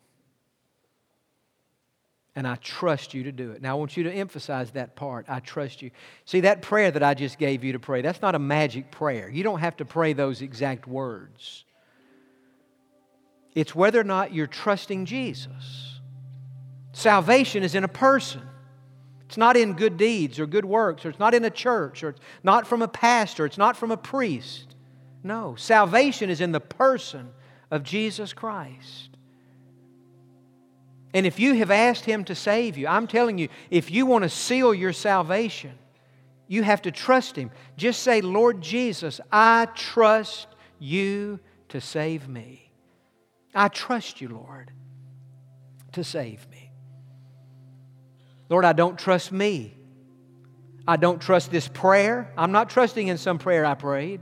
And 2.37 2.47
I 2.47 2.55
trust 2.55 3.13
you 3.13 3.23
to 3.23 3.31
do 3.31 3.51
it. 3.51 3.61
Now, 3.61 3.71
I 3.71 3.79
want 3.79 3.95
you 3.95 4.03
to 4.03 4.11
emphasize 4.11 4.71
that 4.71 4.95
part. 4.95 5.25
I 5.29 5.39
trust 5.39 5.81
you. 5.81 5.91
See, 6.25 6.41
that 6.41 6.61
prayer 6.61 6.91
that 6.91 7.03
I 7.03 7.13
just 7.13 7.37
gave 7.37 7.63
you 7.63 7.73
to 7.73 7.79
pray, 7.79 8.01
that's 8.01 8.21
not 8.21 8.35
a 8.35 8.39
magic 8.39 8.91
prayer. 8.91 9.29
You 9.29 9.43
don't 9.43 9.59
have 9.59 9.77
to 9.77 9.85
pray 9.85 10.13
those 10.13 10.41
exact 10.41 10.87
words. 10.87 11.65
It's 13.53 13.73
whether 13.73 13.99
or 13.99 14.05
not 14.05 14.33
you're 14.33 14.47
trusting 14.47 15.05
Jesus. 15.05 15.99
Salvation 16.91 17.63
is 17.63 17.75
in 17.75 17.83
a 17.85 17.89
person. 17.89 18.41
It's 19.27 19.37
not 19.37 19.57
in 19.57 19.73
good 19.73 19.97
deeds 19.97 20.39
or 20.39 20.45
good 20.45 20.65
works, 20.65 21.05
or 21.05 21.09
it's 21.09 21.19
not 21.19 21.33
in 21.33 21.43
a 21.45 21.49
church, 21.49 22.03
or 22.03 22.09
it's 22.09 22.21
not 22.43 22.67
from 22.67 22.81
a 22.81 22.87
pastor, 22.87 23.45
it's 23.45 23.57
not 23.57 23.75
from 23.75 23.91
a 23.91 23.97
priest. 23.97 24.75
No, 25.23 25.55
salvation 25.55 26.29
is 26.29 26.41
in 26.41 26.51
the 26.51 26.59
person 26.59 27.29
of 27.75 27.83
Jesus 27.83 28.33
Christ. 28.33 29.09
And 31.13 31.25
if 31.25 31.39
you 31.39 31.55
have 31.55 31.71
asked 31.71 32.05
Him 32.05 32.23
to 32.25 32.35
save 32.35 32.77
you, 32.77 32.87
I'm 32.87 33.05
telling 33.05 33.37
you, 33.37 33.49
if 33.69 33.91
you 33.91 34.05
want 34.05 34.23
to 34.23 34.29
seal 34.29 34.73
your 34.73 34.93
salvation, 34.93 35.73
you 36.47 36.63
have 36.63 36.81
to 36.83 36.91
trust 36.91 37.35
Him. 37.35 37.51
Just 37.77 38.01
say, 38.01 38.21
Lord 38.21 38.61
Jesus, 38.61 39.21
I 39.31 39.67
trust 39.75 40.47
you 40.79 41.39
to 41.69 41.79
save 41.79 42.27
me. 42.27 42.71
I 43.53 43.67
trust 43.67 44.21
you, 44.21 44.29
Lord, 44.29 44.71
to 45.93 46.03
save 46.03 46.49
me. 46.49 46.71
Lord, 48.49 48.65
I 48.65 48.73
don't 48.73 48.97
trust 48.97 49.31
me. 49.31 49.75
I 50.87 50.97
don't 50.97 51.21
trust 51.21 51.51
this 51.51 51.67
prayer. 51.67 52.31
I'm 52.37 52.51
not 52.51 52.69
trusting 52.69 53.07
in 53.07 53.17
some 53.17 53.37
prayer 53.37 53.65
I 53.65 53.73
prayed. 53.73 54.21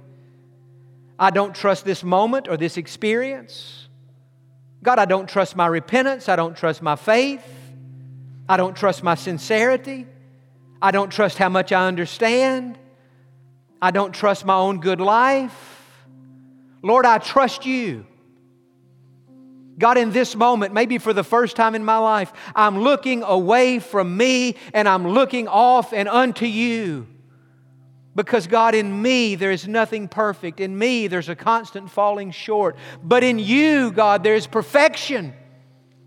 I 1.18 1.30
don't 1.30 1.56
trust 1.56 1.86
this 1.86 2.04
moment 2.04 2.48
or 2.48 2.58
this 2.58 2.78
experience. 2.78 3.88
God, 4.82 5.00
I 5.00 5.06
don't 5.06 5.28
trust 5.28 5.56
my 5.56 5.68
repentance. 5.68 6.28
I 6.28 6.36
don't 6.36 6.56
trust 6.56 6.82
my 6.82 6.96
faith. 6.96 7.46
I 8.50 8.58
don't 8.58 8.76
trust 8.76 9.04
my 9.04 9.16
sincerity. 9.16 10.06
I 10.82 10.92
don't 10.92 11.10
trust 11.10 11.38
how 11.38 11.50
much 11.50 11.72
I 11.72 11.88
understand. 11.88 12.78
I 13.82 13.92
don't 13.92 14.14
trust 14.14 14.46
my 14.46 14.56
own 14.56 14.80
good 14.80 15.00
life. 15.00 16.06
Lord, 16.82 17.06
I 17.06 17.18
trust 17.18 17.66
you. 17.66 18.06
God, 19.78 19.98
in 19.98 20.12
this 20.12 20.36
moment, 20.36 20.74
maybe 20.74 20.98
for 20.98 21.14
the 21.14 21.24
first 21.24 21.56
time 21.56 21.74
in 21.74 21.84
my 21.84 21.98
life, 21.98 22.32
I'm 22.56 22.80
looking 22.80 23.24
away 23.24 23.80
from 23.80 24.16
me 24.18 24.56
and 24.74 24.88
I'm 24.88 25.08
looking 25.08 25.48
off 25.48 25.94
and 25.94 26.08
unto 26.08 26.46
you. 26.46 27.08
Because, 28.16 28.48
God, 28.48 28.76
in 28.76 29.02
me 29.02 29.36
there 29.36 29.52
is 29.52 29.68
nothing 29.68 30.08
perfect. 30.08 30.60
In 30.60 30.78
me 30.78 31.08
there's 31.08 31.30
a 31.30 31.36
constant 31.36 31.90
falling 31.90 32.32
short. 32.32 32.76
But 33.04 33.24
in 33.24 33.40
you, 33.40 33.92
God, 33.92 34.24
there 34.24 34.36
is 34.36 34.48
perfection. 34.48 35.34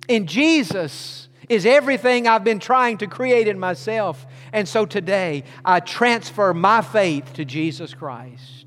In 0.09 0.27
Jesus 0.27 1.29
is 1.49 1.67
everything 1.67 2.27
I've 2.27 2.45
been 2.45 2.61
trying 2.61 2.99
to 2.99 3.07
create 3.07 3.49
in 3.49 3.59
myself. 3.59 4.25
And 4.53 4.69
so 4.69 4.87
today 4.87 5.45
I 5.65 5.81
transfer 5.81 6.55
my 6.55 6.81
faith 6.81 7.33
to 7.35 7.45
Jesus 7.45 7.95
Christ. 7.95 8.67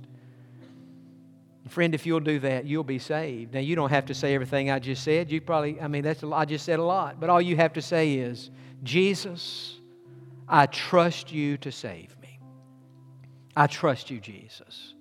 Friend, 1.70 1.94
if 1.94 2.08
you'll 2.08 2.20
do 2.20 2.40
that, 2.40 2.66
you'll 2.66 2.84
be 2.84 2.98
saved. 2.98 3.54
Now, 3.54 3.60
you 3.60 3.76
don't 3.76 3.92
have 3.92 4.08
to 4.08 4.16
say 4.16 4.34
everything 4.34 4.72
I 4.72 4.80
just 4.80 5.04
said. 5.04 5.32
You 5.32 5.40
probably, 5.40 5.80
I 5.80 5.88
mean, 5.88 6.02
that's, 6.02 6.24
I 6.24 6.44
just 6.44 6.66
said 6.66 6.80
a 6.80 6.84
lot. 6.84 7.20
But 7.20 7.30
all 7.30 7.40
you 7.40 7.56
have 7.58 7.74
to 7.74 7.82
say 7.82 8.16
is, 8.16 8.50
Jesus, 8.82 9.78
I 10.48 10.66
trust 10.66 11.32
you 11.32 11.58
to 11.58 11.72
save. 11.72 12.19
I 13.60 13.68
trust 13.68 14.10
you, 14.10 14.22
Jesus. 14.22 14.94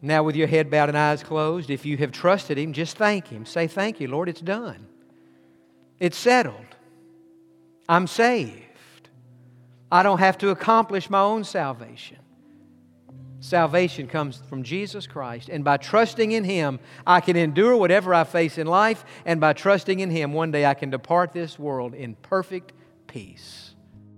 Now, 0.00 0.22
with 0.22 0.36
your 0.36 0.46
head 0.46 0.70
bowed 0.70 0.90
and 0.90 0.96
eyes 0.96 1.24
closed, 1.24 1.70
if 1.70 1.84
you 1.84 1.96
have 1.96 2.12
trusted 2.12 2.56
Him, 2.56 2.72
just 2.72 2.96
thank 2.96 3.26
Him. 3.26 3.46
Say, 3.46 3.66
Thank 3.66 3.98
you, 3.98 4.06
Lord, 4.06 4.28
it's 4.28 4.40
done. 4.40 4.86
It's 5.98 6.16
settled. 6.16 6.76
I'm 7.88 8.06
saved. 8.06 9.08
I 9.90 10.04
don't 10.04 10.20
have 10.20 10.38
to 10.38 10.50
accomplish 10.50 11.10
my 11.10 11.20
own 11.20 11.42
salvation. 11.42 12.18
Salvation 13.40 14.06
comes 14.06 14.36
from 14.48 14.62
Jesus 14.62 15.08
Christ. 15.08 15.48
And 15.48 15.64
by 15.64 15.78
trusting 15.78 16.30
in 16.30 16.44
Him, 16.44 16.78
I 17.04 17.20
can 17.20 17.34
endure 17.34 17.76
whatever 17.76 18.14
I 18.14 18.22
face 18.22 18.56
in 18.56 18.68
life. 18.68 19.04
And 19.26 19.40
by 19.40 19.52
trusting 19.52 19.98
in 19.98 20.10
Him, 20.12 20.32
one 20.32 20.52
day 20.52 20.64
I 20.64 20.74
can 20.74 20.90
depart 20.90 21.32
this 21.32 21.58
world 21.58 21.92
in 21.92 22.14
perfect 22.14 22.72
peace. 23.08 23.73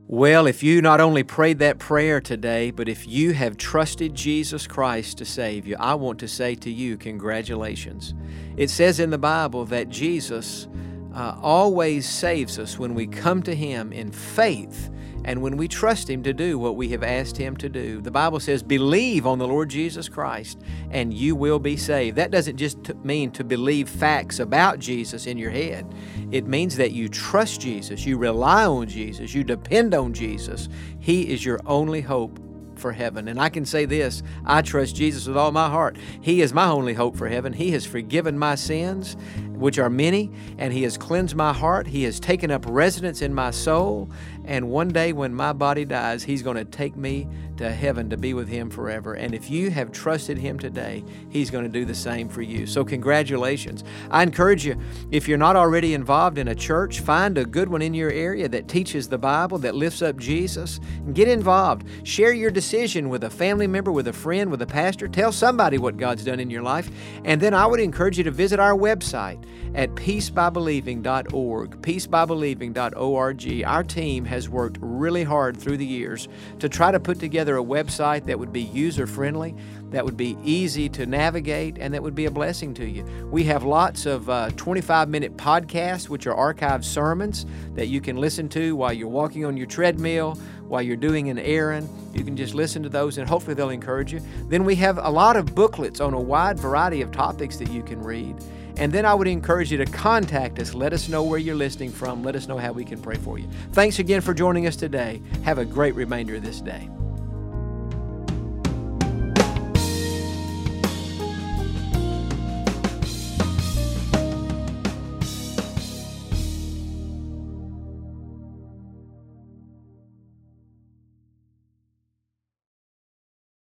Well, 0.08 0.46
if 0.46 0.62
you 0.62 0.82
not 0.82 1.00
only 1.00 1.24
prayed 1.24 1.58
that 1.58 1.80
prayer 1.80 2.20
today, 2.20 2.70
but 2.70 2.88
if 2.88 3.08
you 3.08 3.32
have 3.32 3.56
trusted 3.56 4.14
Jesus 4.14 4.64
Christ 4.64 5.18
to 5.18 5.24
save 5.24 5.66
you, 5.66 5.74
I 5.80 5.94
want 5.94 6.20
to 6.20 6.28
say 6.28 6.54
to 6.54 6.70
you, 6.70 6.96
congratulations. 6.96 8.14
It 8.56 8.70
says 8.70 9.00
in 9.00 9.10
the 9.10 9.18
Bible 9.18 9.64
that 9.64 9.88
Jesus 9.88 10.68
uh, 11.12 11.36
always 11.42 12.08
saves 12.08 12.56
us 12.56 12.78
when 12.78 12.94
we 12.94 13.08
come 13.08 13.42
to 13.42 13.54
Him 13.54 13.92
in 13.92 14.12
faith 14.12 14.90
and 15.26 15.42
when 15.42 15.56
we 15.56 15.66
trust 15.66 16.08
Him 16.08 16.22
to 16.22 16.32
do 16.32 16.58
what 16.58 16.76
we 16.76 16.88
have 16.90 17.02
asked 17.02 17.36
Him 17.36 17.56
to 17.58 17.68
do. 17.68 18.00
The 18.00 18.12
Bible 18.12 18.40
says, 18.40 18.62
believe 18.62 19.26
on 19.26 19.38
the 19.38 19.46
Lord 19.46 19.68
Jesus 19.68 20.08
Christ 20.08 20.62
and 20.90 21.12
you 21.12 21.34
will 21.34 21.58
be 21.58 21.76
saved. 21.76 22.16
That 22.16 22.30
doesn't 22.30 22.56
just 22.56 22.94
mean 23.04 23.32
to 23.32 23.44
believe 23.44 23.88
facts 23.88 24.38
about 24.38 24.78
Jesus 24.78 25.26
in 25.26 25.36
your 25.36 25.50
head, 25.50 25.92
it 26.30 26.46
means 26.46 26.76
that 26.76 26.92
you 26.92 27.08
trust 27.08 27.60
Jesus, 27.60 28.06
you 28.06 28.16
rely 28.16 28.64
on 28.64 28.88
Jesus, 28.88 29.34
you 29.34 29.44
depend 29.44 29.94
on 29.94 30.14
Jesus. 30.14 30.68
He 31.00 31.28
is 31.28 31.44
your 31.44 31.60
only 31.66 32.00
hope 32.00 32.38
for 32.78 32.92
heaven. 32.92 33.28
And 33.28 33.40
I 33.40 33.48
can 33.48 33.64
say 33.64 33.84
this 33.84 34.22
I 34.44 34.62
trust 34.62 34.96
Jesus 34.96 35.26
with 35.26 35.36
all 35.36 35.52
my 35.52 35.68
heart. 35.68 35.96
He 36.20 36.40
is 36.40 36.52
my 36.52 36.68
only 36.68 36.94
hope 36.94 37.16
for 37.16 37.28
heaven. 37.28 37.52
He 37.52 37.72
has 37.72 37.86
forgiven 37.86 38.38
my 38.38 38.54
sins, 38.54 39.16
which 39.58 39.78
are 39.78 39.90
many, 39.90 40.30
and 40.58 40.72
He 40.72 40.82
has 40.82 40.96
cleansed 40.96 41.34
my 41.34 41.52
heart. 41.52 41.86
He 41.86 42.04
has 42.04 42.20
taken 42.20 42.50
up 42.50 42.64
residence 42.66 43.22
in 43.22 43.34
my 43.34 43.50
soul. 43.50 44.08
And 44.44 44.70
one 44.70 44.88
day 44.88 45.12
when 45.12 45.34
my 45.34 45.52
body 45.52 45.84
dies, 45.84 46.22
He's 46.22 46.42
going 46.42 46.56
to 46.56 46.64
take 46.64 46.96
me 46.96 47.28
to 47.56 47.70
heaven 47.72 48.10
to 48.10 48.16
be 48.16 48.34
with 48.34 48.48
Him 48.48 48.70
forever. 48.70 49.14
And 49.14 49.34
if 49.34 49.50
you 49.50 49.70
have 49.70 49.90
trusted 49.90 50.38
Him 50.38 50.58
today, 50.58 51.04
He's 51.30 51.50
going 51.50 51.64
to 51.64 51.70
do 51.70 51.84
the 51.84 51.94
same 51.94 52.28
for 52.28 52.42
you. 52.42 52.66
So, 52.66 52.84
congratulations. 52.84 53.82
I 54.10 54.22
encourage 54.22 54.64
you, 54.64 54.76
if 55.10 55.26
you're 55.26 55.38
not 55.38 55.56
already 55.56 55.94
involved 55.94 56.38
in 56.38 56.48
a 56.48 56.54
church, 56.54 57.00
find 57.00 57.38
a 57.38 57.44
good 57.44 57.68
one 57.68 57.82
in 57.82 57.94
your 57.94 58.10
area 58.10 58.48
that 58.48 58.68
teaches 58.68 59.08
the 59.08 59.18
Bible, 59.18 59.58
that 59.58 59.74
lifts 59.74 60.02
up 60.02 60.16
Jesus, 60.18 60.80
get 61.12 61.28
involved. 61.28 61.86
Share 62.04 62.32
your 62.32 62.50
decision 62.50 63.08
with 63.08 63.24
a 63.24 63.30
family 63.30 63.66
member, 63.66 63.90
with 63.90 64.08
a 64.08 64.12
friend, 64.12 64.50
with 64.50 64.62
a 64.62 64.66
pastor. 64.66 65.08
Tell 65.08 65.32
somebody 65.32 65.78
what 65.78 65.96
God's 65.96 66.24
done 66.24 66.40
in 66.40 66.50
your 66.50 66.62
life. 66.62 66.90
And 67.24 67.40
then 67.40 67.54
I 67.54 67.66
would 67.66 67.80
encourage 67.80 68.18
you 68.18 68.24
to 68.24 68.30
visit 68.30 68.60
our 68.60 68.74
website 68.74 69.44
at 69.74 69.94
peacebybelieving.org. 69.94 71.82
Peacebybelieving.org. 71.82 73.64
Our 73.64 73.84
team 73.84 74.24
has 74.24 74.48
worked 74.48 74.78
really 74.80 75.24
hard 75.24 75.56
through 75.56 75.76
the 75.76 75.86
years 75.86 76.28
to 76.58 76.68
try 76.68 76.90
to 76.90 77.00
put 77.00 77.20
together 77.20 77.56
a 77.58 77.62
website 77.62 78.24
that 78.24 78.38
would 78.38 78.52
be 78.52 78.62
user 78.62 79.06
friendly, 79.06 79.54
that 79.90 80.04
would 80.04 80.16
be 80.16 80.36
easy 80.42 80.88
to 80.90 81.06
navigate, 81.06 81.78
and 81.78 81.94
that 81.94 82.02
would 82.02 82.14
be 82.14 82.26
a 82.26 82.30
blessing 82.30 82.74
to 82.74 82.84
you. 82.84 83.04
We 83.30 83.44
have 83.44 83.64
lots 83.64 84.06
of 84.06 84.26
25 84.56 84.90
uh, 84.90 85.10
minute 85.10 85.36
podcasts, 85.36 86.08
which 86.08 86.26
are 86.26 86.34
archived 86.34 86.84
sermons 86.84 87.46
that 87.74 87.86
you 87.86 88.00
can 88.00 88.16
listen 88.16 88.48
to 88.50 88.74
while 88.76 88.92
you're 88.92 89.08
walking 89.08 89.44
on 89.44 89.56
your 89.56 89.66
treadmill, 89.66 90.36
while 90.68 90.82
you're 90.82 90.96
doing 90.96 91.28
an 91.28 91.38
errand. 91.38 91.88
You 92.14 92.24
can 92.24 92.36
just 92.36 92.54
listen 92.54 92.82
to 92.82 92.88
those, 92.88 93.18
and 93.18 93.28
hopefully 93.28 93.54
they'll 93.54 93.70
encourage 93.70 94.12
you. 94.12 94.20
Then 94.48 94.64
we 94.64 94.74
have 94.76 94.98
a 94.98 95.10
lot 95.10 95.36
of 95.36 95.54
booklets 95.54 96.00
on 96.00 96.14
a 96.14 96.20
wide 96.20 96.58
variety 96.58 97.02
of 97.02 97.12
topics 97.12 97.56
that 97.58 97.70
you 97.70 97.82
can 97.82 98.00
read. 98.02 98.36
And 98.76 98.92
then 98.92 99.06
I 99.06 99.14
would 99.14 99.26
encourage 99.26 99.72
you 99.72 99.78
to 99.78 99.86
contact 99.86 100.58
us. 100.58 100.74
Let 100.74 100.92
us 100.92 101.08
know 101.08 101.22
where 101.22 101.38
you're 101.38 101.54
listening 101.54 101.90
from. 101.90 102.22
Let 102.22 102.36
us 102.36 102.46
know 102.46 102.58
how 102.58 102.72
we 102.72 102.84
can 102.84 103.00
pray 103.00 103.16
for 103.16 103.38
you. 103.38 103.48
Thanks 103.72 103.98
again 103.98 104.20
for 104.20 104.34
joining 104.34 104.66
us 104.66 104.76
today. 104.76 105.22
Have 105.44 105.58
a 105.58 105.64
great 105.64 105.94
remainder 105.94 106.34
of 106.34 106.42
this 106.42 106.60
day. 106.60 106.88